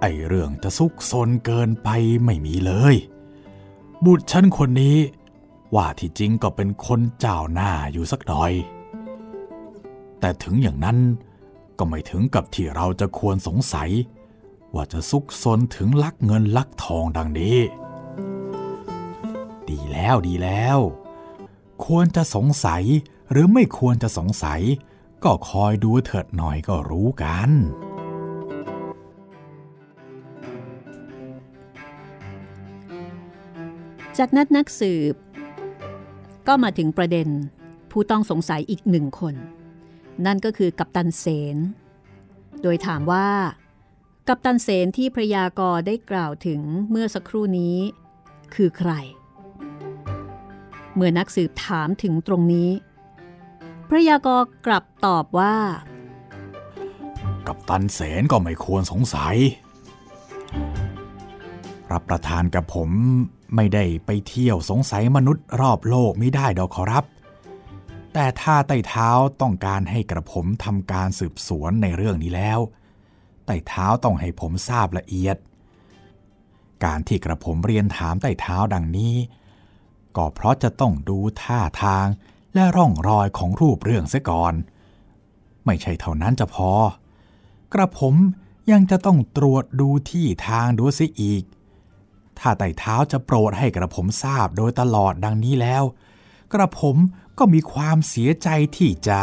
[0.00, 1.88] ไอเรื่องจะซุกซนเกินไป
[2.24, 2.94] ไม่มีเลย
[4.04, 4.98] บุตรฉันคนนี้
[5.74, 8.52] ว่าที่จริงก็เป็นคนเจ้าหน้าอยู่สักหน่อย
[10.20, 10.98] แต่ถึงอย่างนั้น
[11.78, 13.90] ก็ไม่ถึงกับที่เราจะควรสงสัย
[14.74, 17.58] ว่าจะซุกซนถึงลักเงินลักทองดังนี้
[19.68, 20.78] ดีแล้วดีแล้ว
[21.84, 22.82] ควรจะสงสัย
[23.30, 24.60] หรือไม่ควรจะสงสัย
[25.24, 27.50] ก็คอยดูเถิดหน่อยก็รู้กัน
[34.18, 35.14] จากนั้นนักสืบ
[36.46, 37.28] ก็มาถึงประเด็น
[37.90, 39.34] ผู้ต้องสงสัยอีกหนึ่งคน
[40.26, 41.24] นั่นก็คือกัปตันเส
[41.54, 41.56] น
[42.62, 43.28] โดยถามว่า
[44.28, 47.76] กัปตันเสนที่พระยากรได้กล่าวถึงเมื่อสักครู่นี้
[48.54, 48.92] คือใคร
[50.94, 52.70] เมื่อนักสืบถามถึงตรงนี้
[53.88, 55.56] พระยากรกลับตอบว่า
[57.46, 59.36] กับตันเสนก็ไม่ควรสงสัย
[61.92, 62.90] รับประทานกับผม
[63.56, 67.04] ไม่ได้ไปเที่ยวสงสัยมนุษย์รอบโลกไม่ได้ดอกขอรับ
[68.12, 72.60] แต่ถ้าไต่เท้าต้องการให้กระผมทำการสืบสวนในเรื่องนี้แล้ว
[73.46, 75.36] ไต่เท้าต้องให้ผมทราบละเอียด
[76.84, 79.16] การที่กระผมเรียนถามไต่เท้าดังนี้
[80.16, 82.06] ก็เพราะจะต้องดูท่าทาง
[82.54, 84.54] และร่องรอยของรูปเรื่องเสียก่อน
[85.66, 86.70] ไม่ใช่เท่านั้นจะพอ
[87.72, 88.14] กระผม
[88.70, 91.42] ยังจะต้องตรวจดูที่ทางดูสิอีก
[92.38, 95.84] ถ้าไต่เท้าจะโปรดให้กระผมทราบโดยตลอดดังนี้แล้ว
[96.52, 96.96] กระผม
[97.38, 99.22] ก็มีความเสียใจที่จะ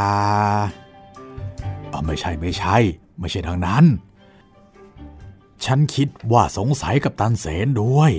[1.90, 2.78] เออไม่ใช่ไม่ใช่
[3.20, 3.86] ไม่ใช่ทางนั้น
[5.66, 8.12] ฉันคิดว่าสงสัยกับตันเสนด้วย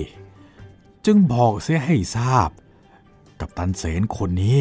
[1.05, 2.49] จึงบอกเสียให้ทราบ
[3.39, 4.59] กับตันเสนคนนี้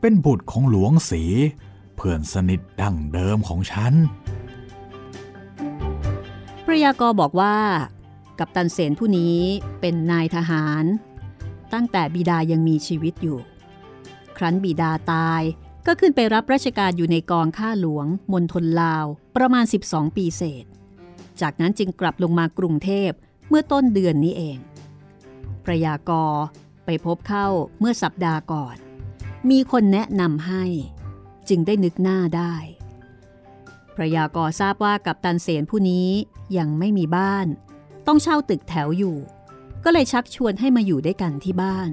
[0.00, 1.22] เป็นบุตรของหลวงสี
[1.96, 3.92] เพื่อนสนิทดั้งเดิมของฉัน
[6.64, 7.56] พระยากรบอกว่า
[8.40, 9.38] กัปตันเสนผู้นี้
[9.80, 10.84] เป็นนายทหาร
[11.72, 13.38] ตั้งแต่บิดายังมีชีวิตอยู่
[14.36, 15.42] ครั้นบิดาตาย
[15.86, 20.64] ก็ขึ้นไปรับราชการอยู่ในกองข้าหลวงมณฑลลาวประมาณ 12 ปีเศษ
[21.40, 23.10] จากนั้นจึงกลับลงมากรุงเทพ
[23.48, 24.58] เมื่อต้นเดือนนี้เอง
[25.64, 26.32] พระยากร
[26.84, 27.48] ไปพบเข้า
[27.78, 28.76] เมื่อสัปดาห์ก่อน
[29.50, 30.64] มีคนแนะนำให้
[31.48, 32.54] จึงได้นึกหน้าได้
[33.94, 36.08] พระยากรทราบว่ากับตันเสนผู้นี้
[36.56, 37.46] ยังไม่มีบ้าน
[38.12, 39.16] ต้องเช่าตึกแถวอยู่
[39.84, 41.90] ก็เลยชักชวนให้มาอยู่ด้วยกันที่บ้าน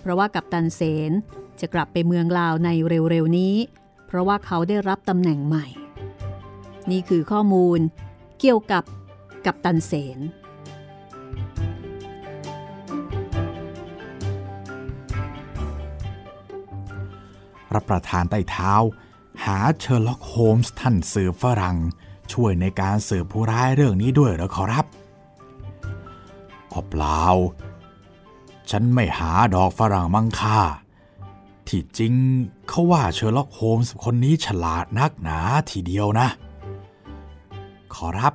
[0.00, 0.80] เพราะว่ากับตันเส
[1.10, 1.12] น
[1.60, 3.54] จะกลับไปเมืองลาวในเร็วๆนี้
[4.06, 5.66] เพราะว่าเขาได้รับตำแหน่งใหม่
[6.90, 7.80] นี่คือข้อมูล
[8.40, 8.84] เกี่ยวกับ
[9.46, 10.18] กัปตันเสน
[17.74, 18.72] รับประทานใต้เท้า
[19.44, 21.76] หาเชอร์ล็อกโฮมส์ท่านสืบฝรั่ง
[22.32, 24.86] ช่วยในการสืบผู้ร้ายเรื่องนี้ด้วยหรือขอรับ
[26.76, 27.22] อ๋อเปล่า
[28.70, 30.60] ฉันไม่หาดอกฝรั่งมังค่า
[31.68, 32.14] ที่จริง
[32.68, 35.38] เขาว่าเชอร์ล็อกโฮมส์คนนี้ฉลาดนักหนา
[35.70, 36.28] ทีเดียวนะ
[37.94, 38.34] ขอรับ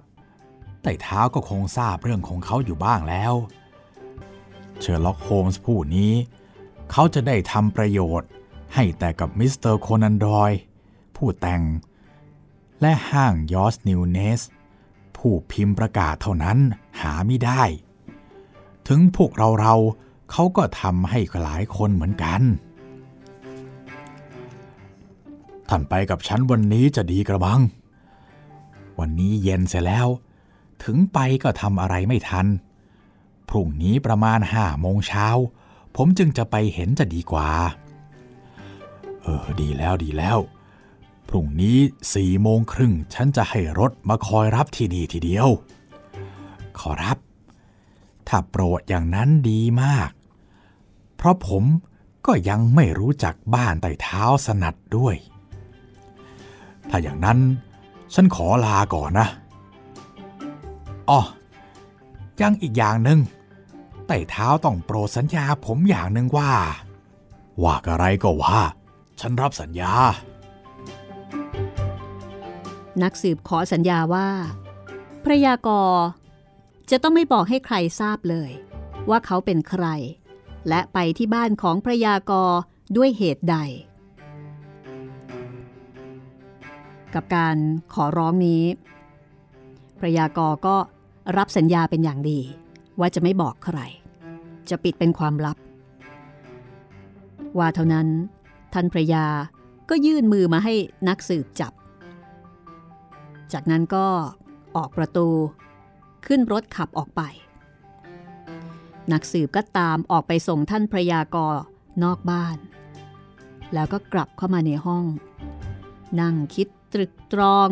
[0.82, 3.34] ใต้เท้าก็คงทราบเรื่องของเขาอยู่บ้างแล้ว
[4.80, 6.14] เชอร์ล็อกโฮมส์ผู้นี้
[6.92, 8.30] เขาจะได้ทำประโยชน์
[8.74, 10.52] ให้แต่กับมิสเตอร์โคนันดอยล์
[11.16, 11.62] ผู้แต่ง
[12.82, 14.42] และห้างยอร์ชนิวเนส
[15.18, 16.58] ผู้พิมพ์ประกาศเท่านั้น
[17.02, 17.64] หาไม่ได้
[18.88, 19.76] ถึงพวกเราเรา
[20.32, 22.42] เขาก็ทำให้หลายคนเหมือนกัน
[25.70, 27.62] ท่านไปกับฉันวันนี้จะดีกระมัง
[29.00, 30.08] วันนี้เย็นเสียแล้ว
[30.84, 32.48] ถึงไปก็ทำอะไรไม่ทัน
[33.50, 35.28] พรุ่งนี้ประมาณห้าโมงเช้า
[35.96, 37.50] ผมจึงจะไปเห็นจะดีกว่า
[39.22, 40.38] เออ ดีแล้วดีแล้ว
[41.30, 41.78] พรุ่งนี้
[42.14, 45.48] สี่โมงครึ่งฉันจะให้รถมาคอยรับที่นี่ทีเดียว
[46.80, 47.18] ขอรับ
[48.34, 50.12] ถ้าโปรดอย่างนั้นดีมาก
[51.16, 51.64] เพราะผม
[52.26, 55.16] ก็ยังไม่รู้จักบ้านไต่เท้าสนัดด้วย
[56.90, 57.40] ถ้าอย่างนั้น
[58.14, 59.28] ฉันขอลาก่อนนะ
[61.10, 61.22] อ๋อ
[62.42, 63.20] ยังอีกอย่างหนึ่ง
[64.08, 66.52] ไต่เท้าต้องโปรดสัญญาผมอย่างหนึ่งว่า
[67.64, 68.60] ว่าอะไรก็ว่า
[69.20, 69.94] ฉันรับสัญญา
[73.02, 74.28] นักสืบขอสัญญาว่า
[75.24, 75.96] พระยากร
[76.92, 78.52] จะต้องไม่บอกให้ใครทราบเลย
[79.10, 79.86] ว่าเขาเป็นใคร
[80.70, 82.52] และไปที่บ้านของพระยากร
[82.98, 83.58] ด้วยเหตุใด
[87.14, 87.56] กับการ
[87.94, 88.64] ขอร้องนี้
[90.00, 90.76] พระยากรก็
[91.38, 92.40] รับสัญญาเป็นอย่างดี
[93.00, 93.80] ว่าจะไม่บอกใคร
[94.70, 95.58] จะปิดเป็นความลับ
[97.58, 98.08] ว่าเท่านั้น
[98.74, 99.26] ท่านพระยา
[99.90, 100.74] ก็ยื่นมือมาให้
[101.08, 101.74] นักสืบจับ
[103.54, 104.06] จากนั้นก็
[104.76, 105.28] ออกประตู
[106.26, 107.22] ขึ้นรถขับออกไป
[109.12, 111.56] นักสืบก็ตามออกไปส่งท่านพระยากร
[112.04, 112.58] นอกบ้าน
[113.74, 115.06] แล้วก็กลับเข้ามาในห้อง
[116.20, 117.70] นั่งคิดตรึกตรอง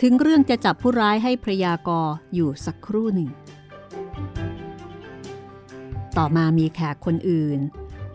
[0.00, 3.30] ถึงเรื่องจะจับผู้ร้ายให้พระยากรอยู่สักครู่หนึ่ง
[6.16, 7.60] ต่อมามีแขกคนอื่น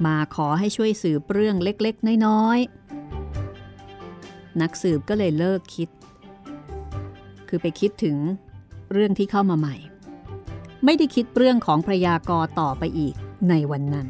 [0.06, 5.90] มาขอให้ช่วยสืบเรื่องเล็กๆ น้อยๆ นักสืบก็เลยเลิกคิด
[7.48, 8.18] คือไปคิดถึง
[8.92, 9.76] เรื่องที่เข้ามาใหม่
[10.86, 13.16] ไม่ได้คิดเรื่องของพระยากรต่อไปอีก
[13.50, 14.10] ในวันนั้น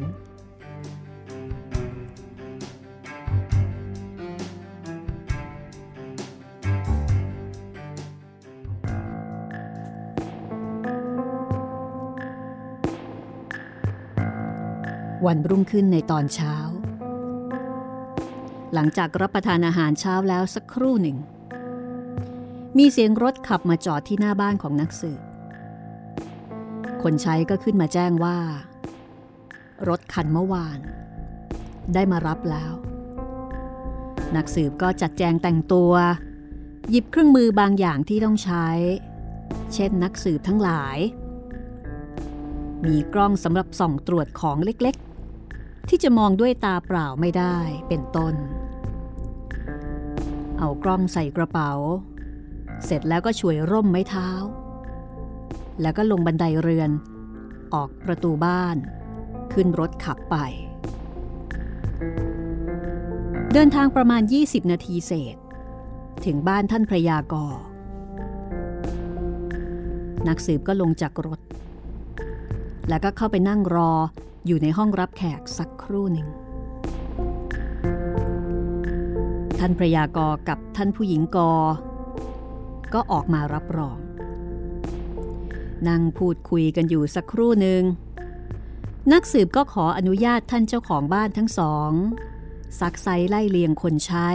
[15.25, 16.55] วันรุ่งขึ้นในตอนเช้า
[18.73, 21.17] หลังจากรับประทานอาหารเช้าแล้วสักครู่หนึ่ง
[22.77, 25.21] มีเสียงรถขับมาจอดที่หน้าบ้านของนักสืบ
[27.03, 28.37] คนใช้ก็ขึ้นมาแจ้งว่า
[29.89, 30.79] รถคันเมื่อวาน
[31.93, 32.73] ได้มารับแล้ว
[34.35, 35.93] นักสืบก็จัดแจงแต่งตัว
[36.89, 38.67] หยิบเครื่องมือบางอย่างที่ต้องใช้
[39.73, 40.97] เช่นนักสืบทั้งหลาย
[42.85, 48.35] มีกล้องสำหรับส่องตรวจของเล็กๆ ที่จะมองด้วยตาเปล่าไม่ได้เป็นต้น
[50.57, 51.71] เอากล้องใส่กระเป๋า
[52.85, 54.29] เสร็จแล้วก็ช่วยร่มไม้เท้า
[55.81, 56.91] แล้วก็ลงบันไดเรือน
[57.73, 58.77] ออกประตูบ้าน
[59.53, 60.35] ขึ้นรถขับไป
[63.53, 65.37] เดินทางประมาณ 20 นาทีเศษ
[66.25, 67.55] ถึงบ้านท่านพระยากร
[70.27, 71.39] นักสืบก็ลงจากรถ
[72.89, 73.91] แล้วก็เข้าไปนั่งรอ
[74.45, 76.27] อยู่ในห้องรับแขกสักครู่หนึ่ง
[79.59, 81.51] ท่านพระยากรกับท่านผู้หญิงกอ
[82.93, 83.97] ก็ออกมารับรอง
[85.87, 87.83] นั่งพูดคุยกันอยู่สักครู่หนึ่ง
[89.13, 91.91] นักสืบก็ขออนุญาตท่านเจ้าของบ้านทั้งสอง
[92.79, 94.29] ซักไซไล่เลียงคนใช้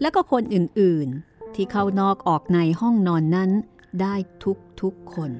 [0.00, 3.50] และก็คนอื่นๆ ที่เข้านอกออกในห้องนอนนั้น
[4.00, 4.14] ได้
[4.44, 5.30] ทุกทุกคน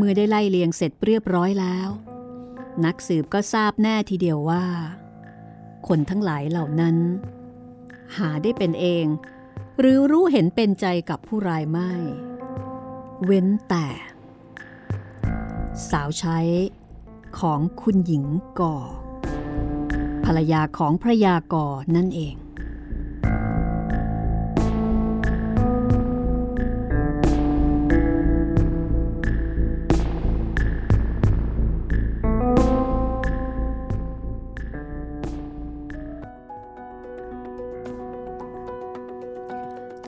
[0.00, 1.88] เมื่อได้ไล่เลียงเสร็จเรียบร้อยแล้ว
[2.84, 4.64] นักสืบก็ทราบแน่ทีเดียวว่า
[5.88, 6.96] คนทั้งหลายเหล่านั้น
[8.16, 9.06] หาได้เป็นเอง
[9.78, 11.92] หรือรู้เห็นเป็นใจกับผู้รายไม่
[13.24, 13.86] เว้นแต่
[15.90, 16.38] สาวใช้
[17.38, 18.24] ของคุณหญิง
[18.60, 18.76] ก่อ
[20.24, 22.34] ภรรยาของพระยาก่อนั่นเอง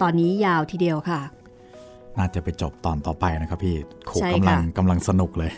[0.02, 1.20] ตอนนี้ยาวทีเดียวค่ะ
[2.18, 3.76] น่าจะไปจบตอนต่อไปนะครับพี่
[4.06, 5.52] โขกำลังกำลังสนุกเลย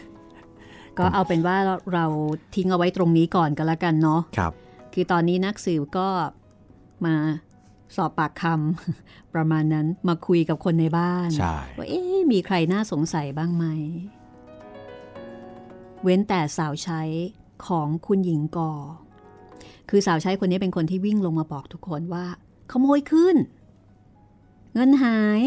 [0.99, 1.57] ก็เอาเป็นว่า
[1.95, 2.07] เรา
[2.55, 4.53] ทิ้งเอาไว้ตรงนี้ก่อนก็แล้วกันเนาะครับ
[4.95, 6.09] คือตอนนี้นักสืบก็
[7.05, 7.14] มา
[7.97, 13.64] สอบปากคำประมาณนั้นมาคุยกับคนในบ้านใช่ว่าเอ๊ะมีใครน่าสงสัยบ้างไหม
[16.03, 17.03] เว้นแต่สาวใช้
[17.66, 18.72] ของคุณหญิงกอ
[19.90, 22.24] คือสาวใช้คนนี้เป็นคนที่วิ่งลงมาบอกทุกคนว่า
[22.70, 23.36] ขโมยขึ้น
[24.75, 25.41] เงินหาย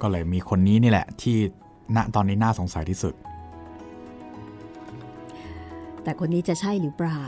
[0.00, 1.36] ก็เลยมีคนนี้นี่แหละ ที่
[1.96, 3.14] ณตอนนี้น่าสงสัยที่สุด
[6.02, 7.22] แต่คนนี้จะใช่หรือเปล่า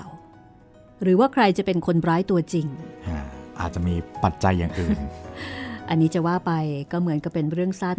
[1.02, 2.66] หรือว่าใครจะเป็นคนร้ายตัวจริง
[3.60, 3.94] อาจจะมี
[4.24, 4.98] ปัจจัยอย่างอื่น
[5.88, 6.52] อันนี้จะว่าไป
[6.92, 7.98] ก็เหมือนกับเป็นเรื่องสั้น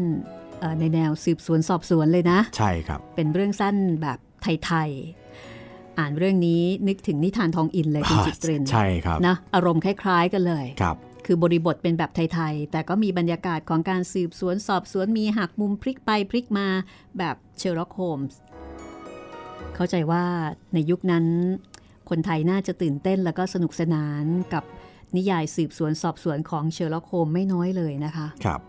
[0.80, 4.18] ในแนวสืบสวนสอบสวนเลยนะ ใช่ครับ เป็นเรื่องสั้นแบบ
[4.66, 5.19] ไทยๆ
[6.00, 16.68] อ่านเรื่องนี้นึกถึงนิทานทองอินเลยคุณจิตเรนใช่ครับนะอารมณ์คล้าย ๆ กันเลยครับคือบริบทเป็นแบบไทย ๆ แต่ก็มีบรรยากาศของการสืบสวนสอบสวนมีหักมุมพลิกไปพลิกมา
[17.18, 18.38] แบบเชอร์ล็อกโฮมส์
[19.76, 20.24] เข้าใจว่า
[20.74, 21.26] ในยุคนั้น
[22.10, 24.64] คนไทยน่าจะตื่นเต้นแล้วก็สนุกสนานกับ
[25.16, 28.62] นิยายสืบสวนสอบสวนของเชอร์ล็อกโฮมส์ไม่น้อยเลยนะคะ ครับ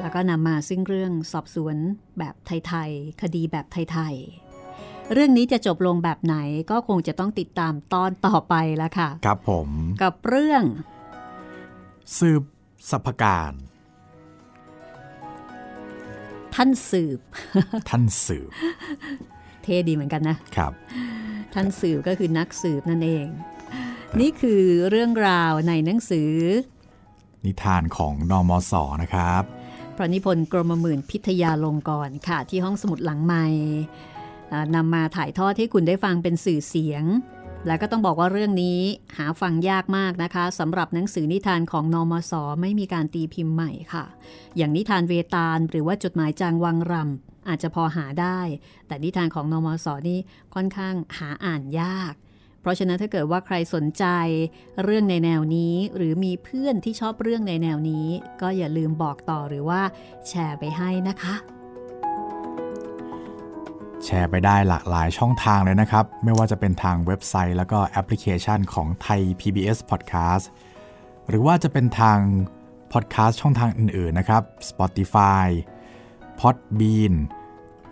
[0.00, 1.76] แล้วก็นำมาซึ่งเรื่องสอบสวน
[2.18, 4.47] แบบไทย ๆ คดีแบบไทย ๆ
[5.12, 6.36] เรื่องนี้จะจบลงแบบไหน
[6.70, 9.68] ก็คงจะต้องติดตามตอนต่อไปแล้วค่ะ ครับผม
[10.02, 10.62] กับเรื่อง
[12.18, 12.42] สืบ
[12.90, 13.52] สัพการ
[16.54, 17.20] ท่านสืบ
[17.88, 18.50] ท่านสืบ
[19.62, 20.72] เท่ดีเหมือนกันนะครับ
[21.54, 23.26] ท่านสืบก็คือนักสืบนั่นเอง
[24.20, 26.32] นี่คือเรื่องราวในหนังสือ
[27.44, 29.42] นิทานของนอมศนะครับ
[29.96, 33.46] พระนิพนธ์กรมหมื่นพิทยาลงกรณ์ค่ะ ที่ห้องสมุดหลังใหม่
[34.74, 37.04] นำมาถ่ายทอดให้คุณได้ฟังเป็นสื่อเสียง
[37.66, 38.80] แล้วก็ต้องบอกว่าเรื่องนี้
[39.16, 44.04] หาฟังยากมากนะคะสำหรับหนังสือนิทานของนอมศไม่มีการตีพิมพ์ใหม่ค่ะ
[44.56, 48.40] อย่างนิทานเวตาลหรือว่าจดหมายจางวังรำอาจจะพอหาได้
[48.86, 50.18] แต่นิทานของนอมศนี่
[50.54, 52.12] ค่อนข้างหาอ่านยาก
[52.60, 54.04] เพราะฉะนั้นถ้าเกิดว่าใครสนใจ
[54.84, 58.06] เรื่องในแนวนี้ หรือมีเพื่อนที่ชอบเรื่องในแนวนี้
[58.42, 59.82] ก็อย่าลืมบอกต่อหรือว่า
[60.28, 61.34] แชร์ไปให้นะคะ
[64.04, 70.44] แชร์ไปได้หลากหลายช่องทางเลยนะครับ ไม่ว่าจะเป็นทางเว็บไซต์แล้วก็แอปพลิเคชันของไทย PBS Podcast
[71.28, 72.18] หรือว่าจะเป็นทาง
[72.92, 75.46] พอดแคสต์ช่องทางอื่นๆนะครับ Spotify
[76.40, 77.14] Podbean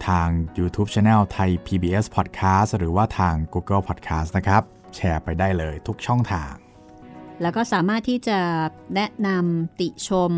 [0.06, 0.28] ทาง
[0.58, 4.62] YouTube Channel ไทย PBS Podcast หรือว่าทาง Google Podcast นะครับ
[4.94, 6.52] แชร์ไปได้เลยทุกช่องทาง
[7.42, 8.38] แล้วก็สามารถที่จะ
[8.94, 10.32] แนะนำติชม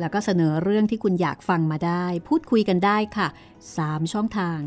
[0.00, 3.28] แล้วก็เสนอเรื่องที่คุณอยากฟังมาได้ พูดคุยกันได้ค่ะ
[3.70, 4.60] 3 ช่องทาง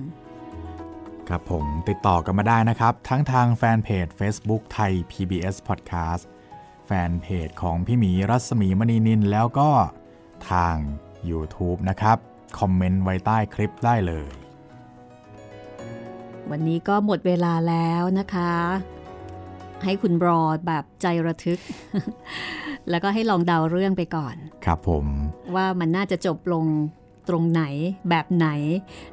[1.30, 6.24] ครับผมติดต่อกันมาได้นะครับ ทั้งทางแฟนเพจ Facebook ไทย PBS Podcast
[6.86, 9.70] แฟนเพจของพี่หมีรัศมีมณีนินแล้วก็
[10.52, 10.76] ทาง
[11.30, 12.18] YouTube นะครับ
[12.60, 14.30] คอมเมนต์ไว้ใต้คลิปได้เลย
[16.52, 18.54] วันนี้ก็หมดเวลาแล้วนะคะ
[19.84, 21.60] ให้คุณรอแบบใจระทึก
[22.90, 25.06] แล้วก็ให้ลองเดาเรื่องไปก่อน ครับผม
[25.56, 26.66] ว่ามันน่าจะจบลง
[27.30, 27.64] ตรงไหน
[28.10, 28.48] แบบไหน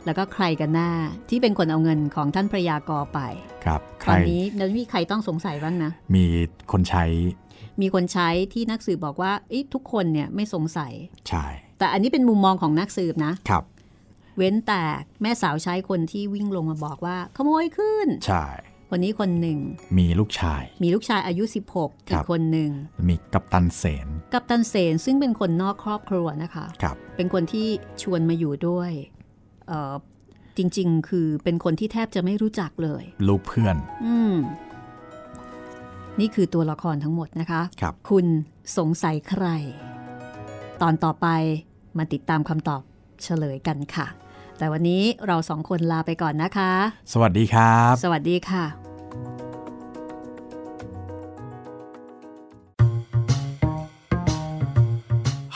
[0.05, 0.91] แล้วก็ใครกันหน้า
[1.29, 3.21] ที่เป็นคนเอาเงินของท่านพระยากรไป
[3.65, 6.25] ครับใคตรอนนี้นั้นมีใครต้องสงสัยบ้างนะ มี
[6.73, 7.05] คนใช้
[7.81, 10.93] มีคนใช้ที่นักสืบบอกว่าเอ๊ะทุกคนเนี่ยไม่สงสัย
[11.29, 11.45] ใช่
[11.79, 13.65] แต่อันนี้เป็นมุมมองของนักสืบนะครับ
[14.37, 14.83] เว้นแต่
[15.23, 18.45] แม่สาวใช้คนที่วิ่งลงมาบอกว่า ขโมยขึ้น ใช่
[18.93, 19.59] คนนี้คนหนึ่ง
[19.99, 21.45] มีลูกชาย มีลูกชายอายุ
[21.77, 22.71] 16คอีรักบคนหนึ่ง
[23.09, 27.69] มีกัปตันเสน กับตันเสนซึ่งเป็นคนนอกครอบครัวนะคะครับเป็นคนที่
[28.03, 28.91] ชวนมาอยู่ด้วย
[29.69, 29.95] เอ่อ
[30.57, 34.37] จริง ๆ คือเป็นคนที่แทบจะไม่รู้จักเลย ลูกเพื่อน อืม
[36.21, 38.27] นี่คือตัวละครทั้งหมดนะคะครับคุณ
[38.79, 39.47] สงสัยใคร
[40.83, 41.27] ตอนต่อไป
[41.99, 42.83] มาติดตามคำตอบ
[43.23, 44.07] เฉลยกันค่ะ
[44.59, 46.73] แต่วันนี้เราสองคนลาไปก่อนนะคะ
[47.13, 48.80] สวัสดีครับ สวัสดีค่ะ